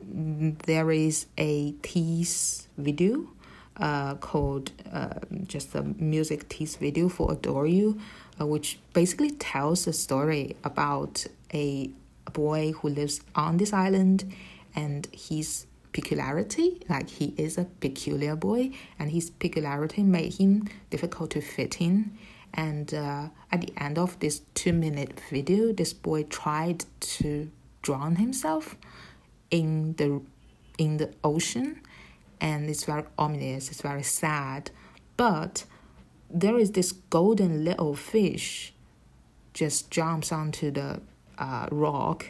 there 0.00 0.90
is 0.90 1.26
a 1.38 1.72
tease 1.82 2.68
video 2.78 3.26
uh, 3.78 4.14
called 4.16 4.72
uh, 4.92 5.08
just 5.46 5.74
a 5.74 5.82
music 5.82 6.48
tease 6.48 6.76
video 6.76 7.08
for 7.08 7.32
Adore 7.32 7.66
You, 7.66 7.98
uh, 8.40 8.46
which 8.46 8.78
basically 8.92 9.30
tells 9.30 9.86
a 9.86 9.92
story 9.92 10.56
about 10.64 11.26
a 11.52 11.90
boy 12.32 12.72
who 12.72 12.88
lives 12.88 13.20
on 13.34 13.56
this 13.56 13.72
island 13.72 14.32
and 14.74 15.08
his 15.12 15.66
peculiarity, 15.92 16.82
like 16.88 17.08
he 17.08 17.34
is 17.38 17.56
a 17.56 17.64
peculiar 17.64 18.36
boy, 18.36 18.70
and 18.98 19.10
his 19.10 19.30
peculiarity 19.30 20.02
made 20.02 20.34
him 20.34 20.68
difficult 20.90 21.30
to 21.30 21.40
fit 21.40 21.80
in. 21.80 22.16
And 22.56 22.92
uh, 22.94 23.28
at 23.52 23.60
the 23.60 23.72
end 23.76 23.98
of 23.98 24.18
this 24.18 24.40
two 24.54 24.72
minute 24.72 25.20
video, 25.30 25.72
this 25.72 25.92
boy 25.92 26.24
tried 26.24 26.84
to 27.00 27.50
drown 27.82 28.16
himself 28.16 28.76
in 29.50 29.94
the 29.94 30.22
in 30.78 30.96
the 30.96 31.12
ocean, 31.22 31.80
and 32.40 32.68
it's 32.68 32.84
very 32.84 33.04
ominous. 33.18 33.70
It's 33.70 33.82
very 33.82 34.02
sad, 34.02 34.70
but 35.16 35.64
there 36.30 36.58
is 36.58 36.72
this 36.72 36.92
golden 36.92 37.64
little 37.64 37.94
fish 37.94 38.72
just 39.54 39.90
jumps 39.90 40.32
onto 40.32 40.70
the 40.70 41.00
uh, 41.38 41.66
rock 41.70 42.26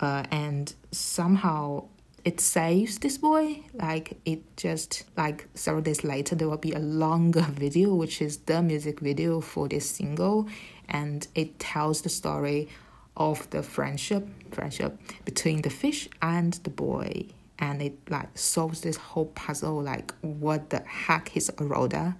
uh, 0.00 0.24
and 0.30 0.74
somehow 0.90 1.84
it 2.24 2.40
saves 2.40 2.98
this 2.98 3.18
boy. 3.18 3.62
Like 3.74 4.18
it 4.24 4.56
just 4.56 5.04
like 5.16 5.48
several 5.54 5.82
days 5.82 6.04
later 6.04 6.34
there 6.34 6.48
will 6.48 6.56
be 6.56 6.72
a 6.72 6.78
longer 6.78 7.42
video 7.50 7.94
which 7.94 8.22
is 8.22 8.38
the 8.38 8.62
music 8.62 9.00
video 9.00 9.40
for 9.40 9.68
this 9.68 9.88
single 9.88 10.48
and 10.88 11.26
it 11.34 11.58
tells 11.58 12.02
the 12.02 12.08
story 12.08 12.68
of 13.16 13.48
the 13.50 13.62
friendship 13.62 14.26
friendship 14.52 14.98
between 15.24 15.62
the 15.62 15.70
fish 15.70 16.08
and 16.22 16.54
the 16.64 16.70
boy 16.70 17.26
and 17.58 17.82
it 17.82 17.96
like 18.08 18.28
solves 18.36 18.80
this 18.80 18.96
whole 18.96 19.26
puzzle 19.26 19.82
like 19.82 20.14
what 20.22 20.70
the 20.70 20.80
heck 20.80 21.36
is 21.36 21.50
Eroda 21.56 22.16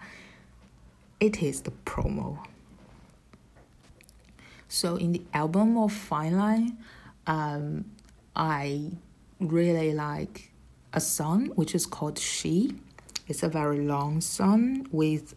it 1.19 1.43
is 1.43 1.63
the 1.63 1.73
promo 1.87 2.39
so 4.69 4.97
in 4.97 5.13
the 5.13 5.23
album 5.33 5.79
of 5.79 5.93
fine 5.93 6.37
line 6.37 6.77
um, 7.27 7.87
I 8.37 8.91
really 9.49 9.93
like 9.93 10.53
a 10.93 11.01
song 11.01 11.47
which 11.55 11.75
is 11.75 11.87
called 11.87 12.19
She. 12.19 12.75
It's 13.29 13.43
a 13.43 13.49
very 13.49 13.81
long 13.81 14.21
song 14.21 14.87
with 14.91 15.35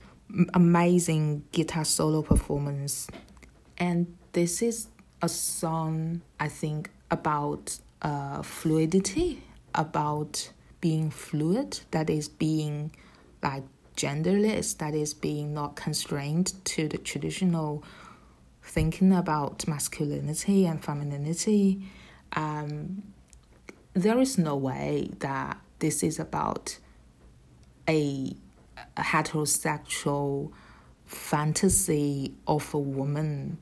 amazing 0.53 1.43
guitar 1.51 1.85
solo 1.85 2.21
performance. 2.21 3.07
And 3.77 4.15
this 4.33 4.61
is 4.61 4.87
a 5.21 5.29
song, 5.29 6.21
I 6.39 6.47
think, 6.47 6.89
about 7.11 7.77
uh, 8.01 8.41
fluidity, 8.41 9.41
about 9.73 10.51
being 10.81 11.09
fluid, 11.09 11.79
that 11.91 12.09
is 12.09 12.27
being 12.27 12.91
like 13.41 13.63
genderless, 13.95 14.77
that 14.77 14.93
is 14.93 15.13
being 15.13 15.53
not 15.53 15.75
constrained 15.75 16.53
to 16.65 16.87
the 16.87 16.97
traditional 16.97 17.83
thinking 18.61 19.13
about 19.13 19.67
masculinity 19.67 20.65
and 20.65 20.83
femininity. 20.83 21.87
Um, 22.33 23.03
there 23.95 24.19
is 24.19 24.37
no 24.37 24.55
way 24.55 25.09
that 25.19 25.57
this 25.79 26.03
is 26.03 26.19
about 26.19 26.77
a, 27.89 28.35
heterosexual 28.97 30.51
fantasy 31.05 32.33
of 32.45 32.73
a 32.73 32.79
woman 32.79 33.57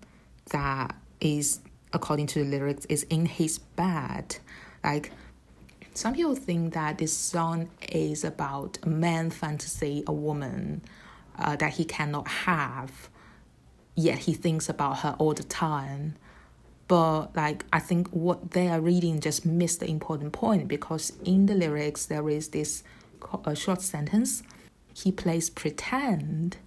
that 0.50 0.96
is 1.22 1.60
according 1.94 2.26
to 2.26 2.44
the 2.44 2.50
lyrics 2.50 2.86
is 2.86 3.04
in 3.04 3.28
his 3.28 3.60
bed. 3.60 4.38
Like 4.84 5.12
some 5.94 6.16
people 6.16 6.36
think 6.36 6.74
that 6.74 6.98
this 6.98 7.16
song 7.16 7.70
is 7.92 8.24
about 8.24 8.80
a 8.82 8.90
man 8.90 9.30
fantasy 9.30 10.04
a 10.08 10.14
woman 10.14 10.82
uh, 11.38 11.56
that 11.58 11.74
he 11.74 11.86
cannot 11.86 12.28
have 12.28 13.10
yet 13.96 14.18
he 14.18 14.34
thinks 14.34 14.68
about 14.68 15.00
her 15.00 15.16
all 15.20 15.34
the 15.36 15.44
time 15.44 16.16
but 16.88 17.36
like 17.36 17.66
I 17.72 17.80
think 17.80 18.10
what 18.10 18.52
they 18.52 18.68
are 18.68 18.82
reading 18.82 19.20
just 19.20 19.46
missed 19.46 19.80
the 19.80 19.90
important 19.90 20.34
point 20.34 20.68
because 20.68 21.14
in 21.24 21.46
the 21.46 21.56
lyrics 21.56 22.06
there 22.06 22.30
is 22.30 22.50
this 22.50 22.84
a 23.46 23.56
short 23.56 23.82
sentence. 23.82 24.44
He 24.94 25.12
plays 25.12 25.50
pretend. 25.50 26.58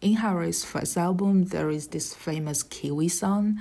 In 0.00 0.16
Harry's 0.16 0.64
first 0.64 0.96
album, 0.96 1.44
there 1.46 1.68
is 1.68 1.88
this 1.88 2.14
famous 2.14 2.62
Kiwi 2.62 3.08
song, 3.08 3.60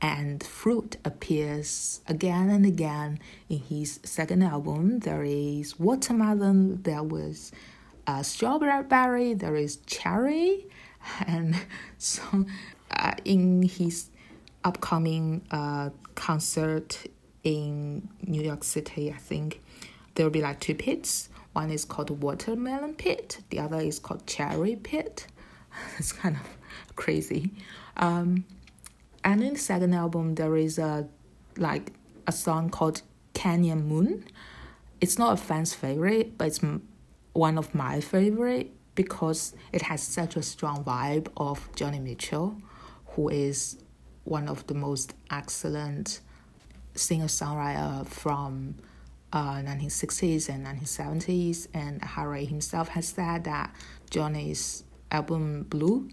and 0.00 0.42
fruit 0.42 0.96
appears 1.04 2.00
again 2.06 2.48
and 2.48 2.64
again. 2.64 3.18
In 3.48 3.58
his 3.58 3.98
second 4.04 4.42
album, 4.42 5.00
there 5.00 5.24
is 5.24 5.80
watermelon, 5.80 6.82
there 6.82 7.02
was 7.02 7.50
a 8.06 8.22
strawberry, 8.22 9.34
there 9.34 9.56
is 9.56 9.78
cherry, 9.86 10.66
and 11.26 11.56
so 11.98 12.22
uh, 12.92 13.14
in 13.24 13.62
his 13.62 14.10
upcoming 14.64 15.42
uh, 15.50 15.90
concert 16.14 17.06
in 17.42 18.08
New 18.22 18.42
York 18.42 18.64
City, 18.64 19.12
I 19.12 19.16
think 19.16 19.60
there 20.14 20.26
will 20.26 20.30
be 20.30 20.42
like 20.42 20.60
two 20.60 20.74
pits. 20.74 21.28
One 21.52 21.70
is 21.70 21.84
called 21.84 22.10
Watermelon 22.22 22.94
Pit, 22.94 23.40
the 23.50 23.58
other 23.58 23.80
is 23.80 23.98
called 23.98 24.26
Cherry 24.26 24.76
Pit. 24.76 25.26
it's 25.98 26.12
kind 26.12 26.36
of 26.36 26.96
crazy. 26.96 27.50
Um, 27.96 28.44
and 29.24 29.42
in 29.42 29.54
the 29.54 29.58
second 29.58 29.94
album, 29.94 30.34
there 30.34 30.56
is 30.56 30.78
a 30.78 31.08
like 31.56 31.92
a 32.26 32.32
song 32.32 32.70
called 32.70 33.02
Canyon 33.34 33.86
Moon. 33.86 34.24
It's 35.00 35.18
not 35.18 35.32
a 35.34 35.36
fan's 35.36 35.74
favorite, 35.74 36.38
but 36.38 36.48
it's 36.48 36.60
one 37.32 37.58
of 37.58 37.74
my 37.74 38.00
favorite 38.00 38.72
because 38.94 39.54
it 39.72 39.82
has 39.82 40.02
such 40.02 40.36
a 40.36 40.42
strong 40.42 40.84
vibe 40.84 41.28
of 41.36 41.70
Joni 41.72 42.02
Mitchell, 42.02 42.56
who 43.06 43.28
is 43.28 43.78
one 44.30 44.48
of 44.48 44.66
the 44.68 44.74
most 44.74 45.14
excellent 45.30 46.20
singer-songwriter 46.94 48.06
from 48.06 48.76
uh, 49.32 49.56
1960s 49.56 50.48
and 50.48 50.64
1970s. 50.66 51.66
And 51.74 52.02
Harry 52.02 52.44
himself 52.44 52.88
has 52.88 53.08
said 53.08 53.44
that 53.44 53.74
Joni's 54.10 54.84
album 55.10 55.64
Blue 55.64 56.08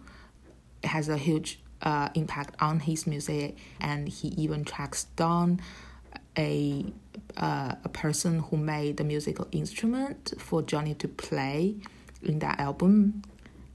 has 0.83 1.09
a 1.09 1.17
huge 1.17 1.59
uh, 1.83 2.09
impact 2.15 2.55
on 2.59 2.79
his 2.79 3.05
music, 3.05 3.55
and 3.79 4.09
he 4.09 4.29
even 4.29 4.65
tracks 4.65 5.05
down 5.15 5.61
a 6.37 6.85
uh, 7.35 7.75
a 7.83 7.89
person 7.89 8.39
who 8.39 8.57
made 8.57 8.97
the 8.97 9.03
musical 9.03 9.47
instrument 9.51 10.33
for 10.39 10.63
Joni 10.63 10.97
to 10.97 11.07
play 11.07 11.75
in 12.23 12.39
that 12.39 12.59
album. 12.59 13.21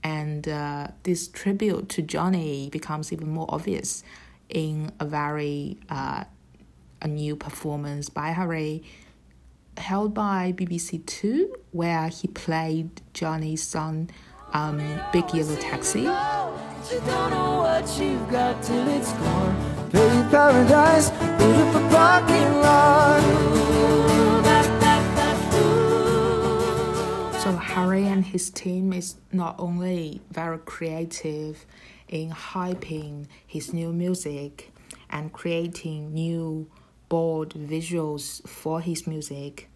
And 0.02 0.48
uh, 0.48 0.88
this 1.04 1.28
tribute 1.28 1.88
to 1.90 2.02
Joni 2.02 2.70
becomes 2.70 3.12
even 3.12 3.30
more 3.30 3.46
obvious 3.48 4.02
in 4.52 4.92
a 5.00 5.04
very 5.04 5.78
uh, 5.88 6.24
a 7.00 7.08
new 7.08 7.34
performance 7.34 8.08
by 8.08 8.28
Harry 8.28 8.84
held 9.76 10.14
by 10.14 10.52
BBC 10.56 11.04
Two, 11.06 11.54
where 11.72 12.08
he 12.08 12.28
played 12.28 13.00
Joni's 13.14 13.62
song 13.62 14.10
um, 14.52 14.78
Big 15.12 15.32
Yellow 15.34 15.56
Taxi. 15.56 16.04
paradise, 20.30 21.10
parking 21.90 22.52
lot. 22.60 23.22
So 27.42 27.52
Harry 27.52 28.06
and 28.06 28.24
his 28.24 28.50
team 28.50 28.92
is 28.92 29.16
not 29.32 29.56
only 29.58 30.20
very 30.30 30.58
creative 30.58 31.66
in 32.12 32.30
hyping 32.30 33.26
his 33.46 33.72
new 33.72 33.92
music 33.92 34.70
and 35.10 35.32
creating 35.32 36.12
new 36.12 36.70
bold 37.08 37.54
visuals 37.54 38.46
for 38.46 38.80
his 38.82 39.06
music, 39.06 39.68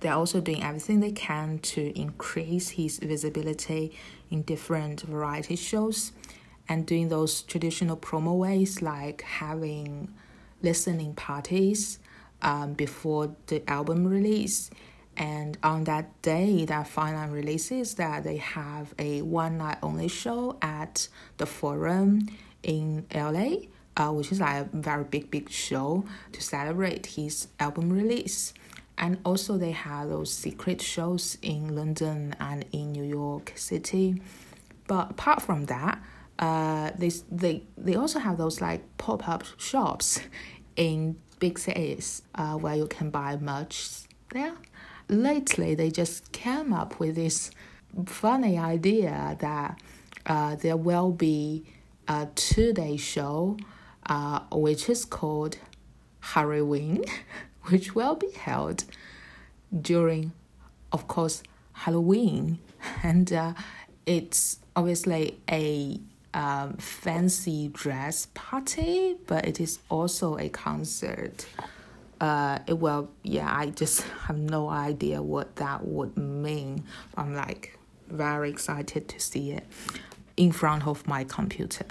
they're 0.00 0.14
also 0.14 0.40
doing 0.40 0.62
everything 0.62 1.00
they 1.00 1.12
can 1.12 1.58
to 1.58 1.98
increase 1.98 2.70
his 2.70 2.98
visibility 2.98 3.94
in 4.30 4.42
different 4.42 5.02
variety 5.02 5.54
shows 5.54 6.12
and 6.68 6.86
doing 6.86 7.10
those 7.10 7.42
traditional 7.42 7.96
promo 7.96 8.36
ways 8.36 8.80
like 8.80 9.20
having 9.22 10.12
listening 10.62 11.14
parties 11.14 11.98
um, 12.40 12.72
before 12.72 13.36
the 13.48 13.62
album 13.70 14.06
release 14.06 14.70
and 15.16 15.58
on 15.62 15.84
that 15.84 16.20
day 16.22 16.64
that 16.64 16.86
final 16.86 17.28
releases 17.30 17.94
that 17.94 18.24
they 18.24 18.36
have 18.36 18.94
a 18.98 19.22
one 19.22 19.58
night 19.58 19.78
only 19.82 20.08
show 20.08 20.56
at 20.62 21.08
the 21.36 21.46
forum 21.46 22.28
in 22.62 23.06
la 23.14 23.56
uh, 23.96 24.10
which 24.12 24.32
is 24.32 24.40
like 24.40 24.66
a 24.66 24.68
very 24.72 25.04
big 25.04 25.30
big 25.30 25.48
show 25.50 26.04
to 26.32 26.40
celebrate 26.42 27.06
his 27.06 27.48
album 27.60 27.92
release 27.92 28.52
and 28.98 29.18
also 29.24 29.56
they 29.58 29.72
have 29.72 30.08
those 30.08 30.32
secret 30.32 30.80
shows 30.80 31.36
in 31.42 31.74
London 31.74 32.34
and 32.38 32.64
in 32.72 32.92
New 32.92 33.02
York 33.02 33.52
City. 33.56 34.20
But 34.86 35.10
apart 35.10 35.42
from 35.42 35.66
that, 35.66 36.00
uh, 36.38 36.90
they 36.96 37.10
they 37.30 37.62
they 37.76 37.94
also 37.96 38.18
have 38.18 38.38
those 38.38 38.60
like 38.60 38.82
pop 38.98 39.28
up 39.28 39.44
shops 39.58 40.20
in 40.76 41.16
big 41.38 41.58
cities 41.58 42.22
uh, 42.34 42.54
where 42.54 42.74
you 42.74 42.86
can 42.86 43.10
buy 43.10 43.36
merch 43.36 44.02
there. 44.30 44.54
Lately, 45.08 45.74
they 45.74 45.90
just 45.90 46.32
came 46.32 46.72
up 46.72 46.98
with 46.98 47.16
this 47.16 47.50
funny 48.06 48.58
idea 48.58 49.36
that 49.40 49.80
uh, 50.26 50.56
there 50.56 50.76
will 50.76 51.12
be 51.12 51.64
a 52.08 52.28
two 52.34 52.72
day 52.72 52.96
show, 52.96 53.56
uh, 54.06 54.40
which 54.50 54.88
is 54.88 55.04
called 55.04 55.58
Harryween. 56.22 57.08
which 57.66 57.94
will 57.94 58.14
be 58.14 58.30
held 58.30 58.84
during, 59.80 60.32
of 60.92 61.08
course, 61.08 61.42
Halloween. 61.72 62.58
And 63.02 63.32
uh, 63.32 63.54
it's 64.04 64.58
obviously 64.76 65.38
a 65.50 65.98
um, 66.34 66.74
fancy 66.76 67.68
dress 67.68 68.28
party, 68.34 69.16
but 69.26 69.46
it 69.46 69.58
is 69.58 69.78
also 69.88 70.36
a 70.36 70.50
concert. 70.50 71.46
Uh, 72.24 72.58
it 72.66 72.78
will, 72.78 73.10
yeah, 73.22 73.54
I 73.54 73.66
just 73.66 74.00
have 74.26 74.38
no 74.38 74.70
idea 74.70 75.20
what 75.20 75.56
that 75.56 75.86
would 75.86 76.16
mean. 76.16 76.84
I'm 77.18 77.34
like 77.34 77.78
very 78.08 78.48
excited 78.48 79.08
to 79.10 79.20
see 79.20 79.50
it 79.50 79.66
in 80.34 80.50
front 80.50 80.86
of 80.86 81.06
my 81.06 81.24
computer. 81.24 81.84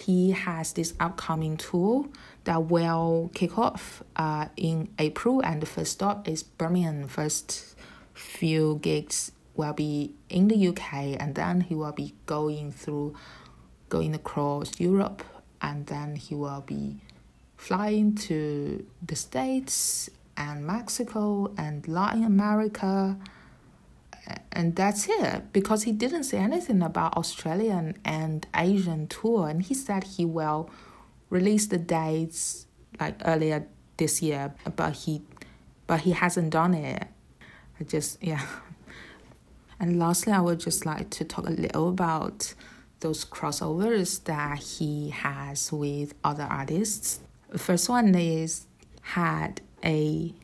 He 0.00 0.30
has 0.30 0.72
this 0.72 0.94
upcoming 0.98 1.58
tour 1.58 2.08
that 2.44 2.70
will 2.70 3.30
kick 3.34 3.58
off 3.58 4.02
uh, 4.16 4.46
in 4.56 4.88
April, 4.98 5.42
and 5.44 5.60
the 5.60 5.66
first 5.66 5.92
stop 5.92 6.26
is 6.26 6.42
Birmingham. 6.42 7.06
First 7.06 7.76
few 8.14 8.78
gigs 8.80 9.32
will 9.56 9.74
be 9.74 10.14
in 10.30 10.48
the 10.48 10.68
UK, 10.68 11.20
and 11.20 11.34
then 11.34 11.60
he 11.60 11.74
will 11.74 11.92
be 11.92 12.14
going 12.24 12.72
through, 12.72 13.14
going 13.90 14.14
across 14.14 14.80
Europe, 14.80 15.22
and 15.60 15.86
then 15.86 16.16
he 16.16 16.34
will 16.34 16.62
be 16.62 17.02
flying 17.58 18.14
to 18.14 18.86
the 19.04 19.16
States 19.16 20.08
and 20.36 20.64
Mexico 20.64 21.52
and 21.58 21.86
Latin 21.86 22.24
America. 22.24 23.18
And 24.52 24.76
that's 24.76 25.08
it 25.08 25.52
because 25.52 25.82
he 25.82 25.92
didn't 25.92 26.24
say 26.24 26.38
anything 26.38 26.82
about 26.82 27.16
Australian 27.16 27.98
and 28.04 28.46
Asian 28.54 29.08
tour, 29.08 29.48
and 29.48 29.62
he 29.62 29.74
said 29.74 30.04
he 30.04 30.24
will 30.24 30.70
release 31.30 31.66
the 31.66 31.78
dates 31.78 32.66
like 33.00 33.16
earlier 33.24 33.66
this 33.96 34.22
year, 34.22 34.54
but 34.76 34.92
he 34.92 35.22
but 35.86 36.00
he 36.00 36.12
hasn't 36.12 36.50
done 36.50 36.74
it. 36.74 37.06
I 37.80 37.84
just 37.84 38.22
yeah. 38.22 38.44
And 39.80 39.98
lastly, 39.98 40.32
I 40.32 40.40
would 40.40 40.60
just 40.60 40.84
like 40.84 41.08
to 41.10 41.24
talk 41.24 41.46
a 41.46 41.52
little 41.52 41.88
about 41.88 42.52
those 43.00 43.24
crossovers 43.24 44.24
that 44.24 44.58
he 44.58 45.10
has 45.10 45.72
with 45.72 46.14
other 46.24 46.42
artists. 46.42 47.20
The 47.50 47.58
first 47.58 47.88
one 47.88 48.14
is 48.14 48.66
had 49.00 49.60
a 49.84 50.34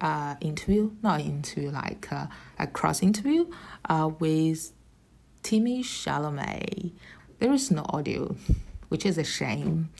uh, 0.00 0.34
interview, 0.40 0.92
not 1.02 1.20
interview, 1.20 1.70
like 1.70 2.12
uh, 2.12 2.26
a 2.58 2.66
cross 2.66 3.02
interview 3.02 3.46
uh, 3.88 4.10
with 4.18 4.72
Timmy 5.42 5.82
Chalamet. 5.82 6.92
There 7.38 7.52
is 7.52 7.70
no 7.70 7.84
audio 7.88 8.34
which 8.88 9.06
is 9.06 9.18
a 9.18 9.24
shame. 9.24 9.90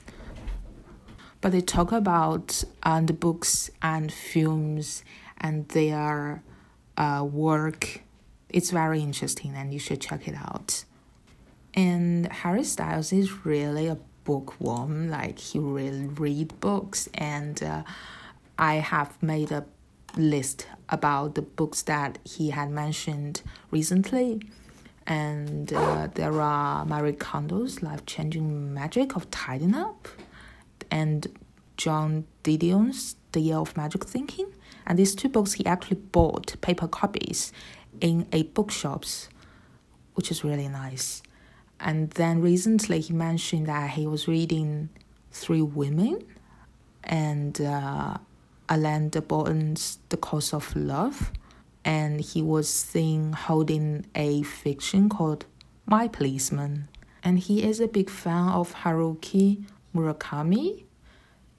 But 1.41 1.51
they 1.51 1.61
talk 1.61 1.91
about 1.91 2.63
uh, 2.83 3.01
the 3.01 3.13
books 3.13 3.69
and 3.81 4.11
films 4.11 5.03
and 5.37 5.67
their 5.69 6.43
uh, 6.97 7.27
work. 7.29 8.01
It's 8.49 8.71
very 8.71 9.01
interesting 9.01 9.53
and 9.53 9.73
you 9.73 9.79
should 9.79 10.01
check 10.01 10.27
it 10.27 10.35
out. 10.35 10.85
And 11.73 12.31
Harry 12.31 12.63
Styles 12.63 13.11
is 13.11 13.45
really 13.45 13.87
a 13.87 13.97
bookworm, 14.25 15.09
like 15.09 15.39
he 15.39 15.59
really 15.59 16.07
read 16.07 16.59
books 16.59 17.07
and 17.13 17.63
uh, 17.63 17.83
I 18.59 18.75
have 18.75 19.21
made 19.23 19.51
a 19.51 19.65
list 20.17 20.67
about 20.89 21.35
the 21.35 21.41
books 21.41 21.81
that 21.83 22.19
he 22.23 22.49
had 22.49 22.69
mentioned 22.69 23.41
recently 23.71 24.41
and 25.07 25.71
uh, 25.71 26.07
there 26.13 26.41
are 26.41 26.85
Marie 26.85 27.13
Kondo's 27.13 27.83
life 27.83 28.05
changing 28.05 28.73
magic 28.73 29.15
of 29.15 29.29
tidying 29.29 29.75
up, 29.75 30.07
and 30.89 31.27
Joan 31.77 32.25
Didion's 32.43 33.15
The 33.31 33.39
Year 33.39 33.57
of 33.57 33.77
Magic 33.77 34.05
Thinking. 34.05 34.47
And 34.87 34.99
these 34.99 35.15
two 35.15 35.29
books 35.29 35.53
he 35.53 35.65
actually 35.65 35.97
bought 35.97 36.59
paper 36.61 36.87
copies 36.87 37.51
in 38.01 38.27
a 38.31 38.43
bookshops, 38.43 39.29
which 40.13 40.31
is 40.31 40.43
really 40.43 40.67
nice. 40.67 41.21
And 41.79 42.09
then 42.11 42.41
recently 42.41 43.01
he 43.01 43.13
mentioned 43.13 43.67
that 43.67 43.91
he 43.91 44.07
was 44.07 44.27
reading 44.27 44.89
Three 45.31 45.61
Women 45.61 46.23
and 47.03 47.59
uh, 47.61 48.17
Alain 48.69 49.09
de 49.09 49.21
Botton's 49.21 49.99
The 50.09 50.17
Course 50.17 50.53
of 50.53 50.75
Love 50.75 51.31
and 51.85 52.19
he 52.19 52.41
was 52.41 52.67
seen 52.67 53.31
holding 53.31 54.07
a 54.15 54.41
fiction 54.41 55.07
called 55.07 55.45
My 55.85 56.07
Policeman. 56.07 56.89
And 57.23 57.39
he 57.39 57.63
is 57.63 57.79
a 57.79 57.87
big 57.87 58.09
fan 58.09 58.49
of 58.49 58.73
Haruki 58.73 59.65
Murakami, 59.95 60.83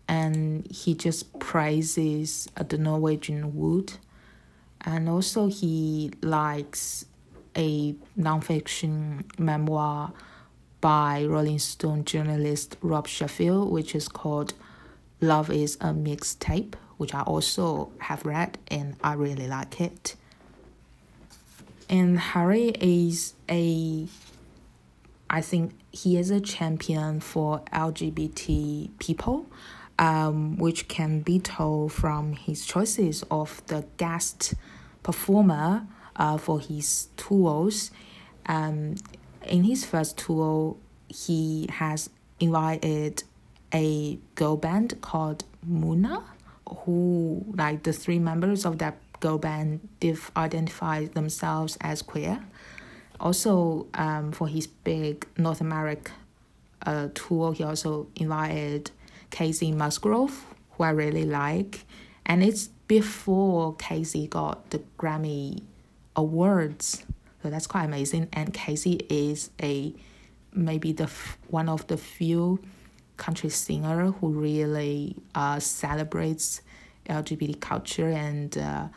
and 0.09 0.67
he 0.71 0.95
just 0.95 1.39
praises 1.39 2.49
the 2.57 2.77
Norwegian 2.77 3.57
wood. 3.57 3.95
And 4.81 5.09
also, 5.09 5.49
he 5.49 6.13
likes 6.23 7.07
a 7.57 7.95
nonfiction 8.19 9.25
memoir 9.39 10.13
by 10.81 11.25
Rolling 11.25 11.59
Stone 11.59 12.05
journalist 12.05 12.77
Rob 12.83 13.07
Sheffield, 13.07 13.71
which 13.73 13.95
is 13.95 14.09
called 14.09 14.55
Love 15.21 15.51
is 15.51 15.77
a 15.77 15.87
Mixtape 15.87 16.75
which 16.97 17.15
I 17.15 17.23
also 17.23 17.93
have 17.99 18.25
read 18.25 18.59
and 18.69 18.97
I 19.03 19.15
really 19.15 19.47
like 19.47 19.81
it. 19.81 20.17
and 21.89 22.19
Harry 22.19 22.69
is 22.81 23.35
a 23.49 24.07
I 25.29 25.41
think 25.41 25.73
he 25.93 26.17
is 26.19 26.31
a 26.31 26.41
champion 26.41 27.19
for 27.21 27.61
LGBT 27.73 28.91
people, 29.01 29.47
um, 29.99 30.57
which 30.57 30.87
can 30.87 31.21
be 31.21 31.41
told 31.41 31.93
from 31.93 32.35
his 32.35 32.65
choices 32.65 33.25
of 33.29 33.61
the 33.67 33.85
guest 33.97 34.55
performer 35.03 35.87
uh, 36.17 36.37
for 36.37 36.61
his 36.61 37.09
tours. 37.17 37.91
Um, 38.47 38.97
in 39.47 39.65
his 39.65 39.85
first 39.85 40.19
tour, 40.19 40.77
he 41.09 41.69
has 41.71 42.11
invited 42.41 43.23
a 43.73 44.19
girl 44.35 44.57
band 44.57 45.01
called 45.01 45.45
Muna, 45.69 46.23
who 46.69 47.45
like 47.55 47.83
the 47.83 47.93
three 47.93 48.19
members 48.19 48.65
of 48.65 48.79
that 48.79 48.99
girl 49.21 49.39
band 49.39 49.89
they've 50.01 50.31
identified 50.37 51.15
themselves 51.15 51.77
as 51.81 52.03
queer. 52.03 52.45
Also, 53.19 53.87
um, 53.95 54.33
for 54.33 54.47
his 54.47 54.67
big 54.67 55.27
North 55.39 55.61
America 55.61 56.13
uh, 56.85 57.09
tour, 57.15 57.55
he 57.55 57.65
also 57.65 58.09
invited 58.17 58.91
Kacey 59.31 59.73
Musgrove, 59.73 60.45
who 60.73 60.85
I 60.85 60.91
really 60.91 61.25
like, 61.25 61.85
and 62.27 62.43
it's 62.43 62.69
before 62.89 63.75
Kacey 63.77 64.29
got 64.29 64.71
the 64.71 64.83
Grammy 64.99 65.63
awards, 66.17 67.05
so 67.43 67.51
that's 67.51 67.67
quite 67.67 67.85
amazing. 67.85 68.29
And 68.33 68.53
Kacey 68.53 69.07
is 69.09 69.51
a 69.63 69.95
maybe 70.53 70.93
the 70.93 71.11
one 71.49 71.69
of 71.69 71.87
the 71.87 71.97
few 71.97 72.59
country 73.17 73.51
singer 73.51 74.11
who 74.11 74.29
really 74.29 75.17
uh, 75.35 75.59
celebrates 75.61 76.63
LGBT 77.09 77.61
culture 77.61 78.09
and 78.09 78.57
uh, 78.59 78.89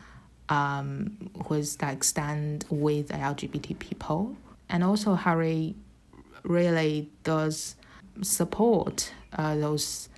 um, 0.48 1.30
who 1.46 1.54
is 1.54 1.80
like 1.80 2.04
stand 2.04 2.64
with 2.70 3.08
LGBT 3.08 3.78
people. 3.78 4.36
And 4.68 4.84
also 4.84 5.14
Harry 5.14 5.74
really 6.42 7.10
does 7.24 7.76
support 8.22 9.12
uh, 9.32 9.56
those 9.56 10.08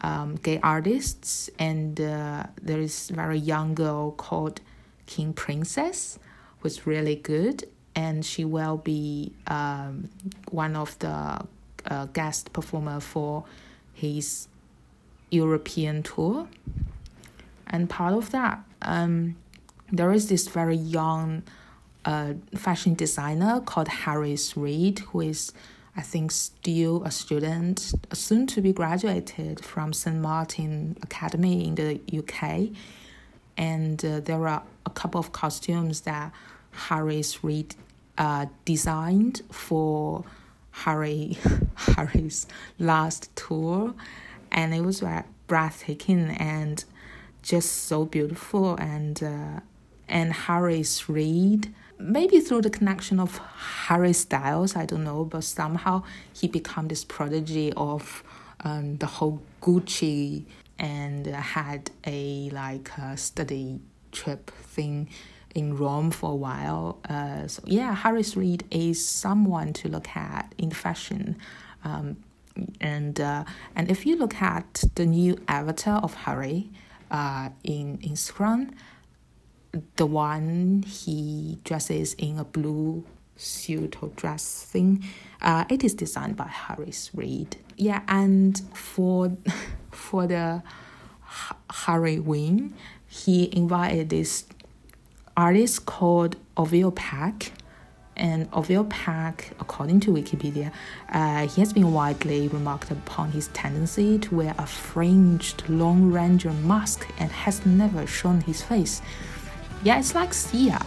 um, 0.00 0.36
gay 0.36 0.60
artists. 0.62 1.50
And 1.58 2.00
uh, 2.00 2.44
there 2.62 2.80
is 2.80 3.08
very 3.10 3.38
young 3.38 3.74
girl 3.74 4.12
called 4.12 4.60
King 5.06 5.32
Princess, 5.32 6.18
who's 6.60 6.86
really 6.86 7.16
good. 7.16 7.64
And 7.94 8.24
she 8.24 8.44
will 8.44 8.76
be 8.76 9.32
um, 9.46 10.08
one 10.50 10.76
of 10.76 10.98
the 11.00 11.40
uh, 11.86 12.06
guest 12.12 12.52
performer 12.52 13.00
for 13.00 13.44
his 13.92 14.48
European 15.30 16.02
tour. 16.02 16.48
And 17.66 17.90
part 17.90 18.14
of 18.14 18.30
that, 18.30 18.60
um, 18.82 19.36
there 19.90 20.12
is 20.12 20.28
this 20.28 20.48
very 20.48 20.76
young 20.76 21.42
uh, 22.04 22.34
fashion 22.54 22.94
designer 22.94 23.60
called 23.60 23.88
Harris 23.88 24.56
Reed, 24.56 25.00
who 25.00 25.20
is, 25.20 25.52
I 25.96 26.02
think, 26.02 26.30
still 26.30 27.02
a 27.04 27.10
student, 27.10 27.92
soon 28.12 28.46
to 28.48 28.60
be 28.60 28.72
graduated 28.72 29.64
from 29.64 29.92
St. 29.92 30.16
Martin 30.16 30.96
Academy 31.02 31.66
in 31.66 31.74
the 31.74 32.00
UK. 32.16 32.68
And 33.56 34.02
uh, 34.04 34.20
there 34.20 34.46
are 34.46 34.62
a 34.88 34.90
couple 34.90 35.20
of 35.20 35.32
costumes 35.32 36.02
that 36.02 36.32
Harris 36.72 37.44
Reed 37.44 37.74
uh, 38.16 38.46
designed 38.64 39.42
for 39.50 40.24
Harry 40.70 41.38
Harry's 41.74 42.46
last 42.78 43.34
tour, 43.36 43.94
and 44.50 44.74
it 44.74 44.82
was 44.82 45.02
breathtaking 45.46 46.30
and 46.30 46.84
just 47.42 47.70
so 47.88 48.04
beautiful 48.04 48.76
and 48.76 49.22
uh, 49.22 49.60
and 50.08 50.32
Harris 50.32 51.08
Reed. 51.08 51.72
Maybe 52.00 52.38
through 52.40 52.62
the 52.62 52.70
connection 52.70 53.18
of 53.18 53.38
Harry 53.86 54.12
Styles, 54.12 54.76
I 54.76 54.86
don't 54.86 55.02
know, 55.02 55.24
but 55.24 55.42
somehow 55.42 56.04
he 56.32 56.46
became 56.46 56.86
this 56.86 57.04
prodigy 57.04 57.72
of 57.76 58.22
um, 58.60 58.98
the 58.98 59.06
whole 59.06 59.42
Gucci 59.60 60.44
and 60.78 61.26
had 61.26 61.90
a 62.06 62.50
like 62.50 62.90
a 62.98 63.16
study 63.16 63.80
trip 64.12 64.50
thing 64.50 65.08
in 65.54 65.76
Rome 65.76 66.10
for 66.10 66.32
a 66.32 66.36
while. 66.36 66.98
Uh, 67.08 67.46
so 67.46 67.62
yeah, 67.66 67.94
Harris 67.94 68.36
Reed 68.36 68.64
is 68.70 69.06
someone 69.06 69.72
to 69.74 69.88
look 69.88 70.08
at 70.16 70.54
in 70.58 70.70
fashion. 70.70 71.36
Um, 71.84 72.16
and 72.80 73.20
uh, 73.20 73.44
and 73.76 73.90
if 73.90 74.04
you 74.04 74.16
look 74.16 74.36
at 74.42 74.84
the 74.94 75.06
new 75.06 75.38
avatar 75.46 76.00
of 76.00 76.14
Harry 76.14 76.70
uh, 77.10 77.50
in 77.62 77.98
Instagram, 77.98 78.72
the 79.96 80.06
one 80.06 80.82
he 80.86 81.58
dresses 81.64 82.14
in 82.14 82.38
a 82.38 82.44
blue 82.44 83.04
suit 83.36 84.02
or 84.02 84.08
dress 84.10 84.64
thing. 84.64 85.04
Uh, 85.40 85.64
it 85.70 85.84
is 85.84 85.94
designed 85.94 86.36
by 86.36 86.48
Harris 86.48 87.10
Reed. 87.14 87.56
Yeah, 87.76 88.02
and 88.08 88.60
for 88.74 89.36
for 89.92 90.26
the 90.26 90.62
Harryween, 91.70 92.72
he 93.06 93.54
invited 93.56 94.10
this 94.10 94.44
artist 95.36 95.86
called 95.86 96.36
Orville 96.56 96.92
Peck. 96.92 97.52
And 98.16 98.48
Orville 98.52 98.84
Peck, 98.86 99.52
according 99.60 100.00
to 100.00 100.10
Wikipedia, 100.10 100.72
uh, 101.10 101.46
he 101.46 101.60
has 101.60 101.72
been 101.72 101.92
widely 101.92 102.48
remarked 102.48 102.90
upon 102.90 103.30
his 103.30 103.46
tendency 103.48 104.18
to 104.18 104.34
wear 104.34 104.54
a 104.58 104.66
fringed 104.66 105.62
long 105.68 106.10
ranger 106.10 106.52
mask 106.52 107.08
and 107.20 107.30
has 107.30 107.64
never 107.64 108.08
shown 108.08 108.40
his 108.40 108.60
face. 108.60 109.00
Yeah, 109.84 110.00
it's 110.00 110.16
like 110.16 110.34
Sia. 110.34 110.84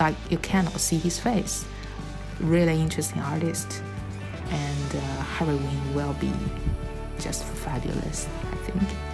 Like 0.00 0.14
you 0.30 0.38
cannot 0.38 0.80
see 0.80 0.96
his 0.96 1.18
face. 1.18 1.66
Really 2.40 2.80
interesting 2.80 3.20
artist. 3.20 3.82
And 4.48 4.96
uh, 4.96 5.24
Harryween 5.36 5.92
will 5.92 6.14
be 6.14 6.32
just 7.20 7.44
fabulous, 7.44 8.26
I 8.50 8.56
think. 8.56 9.07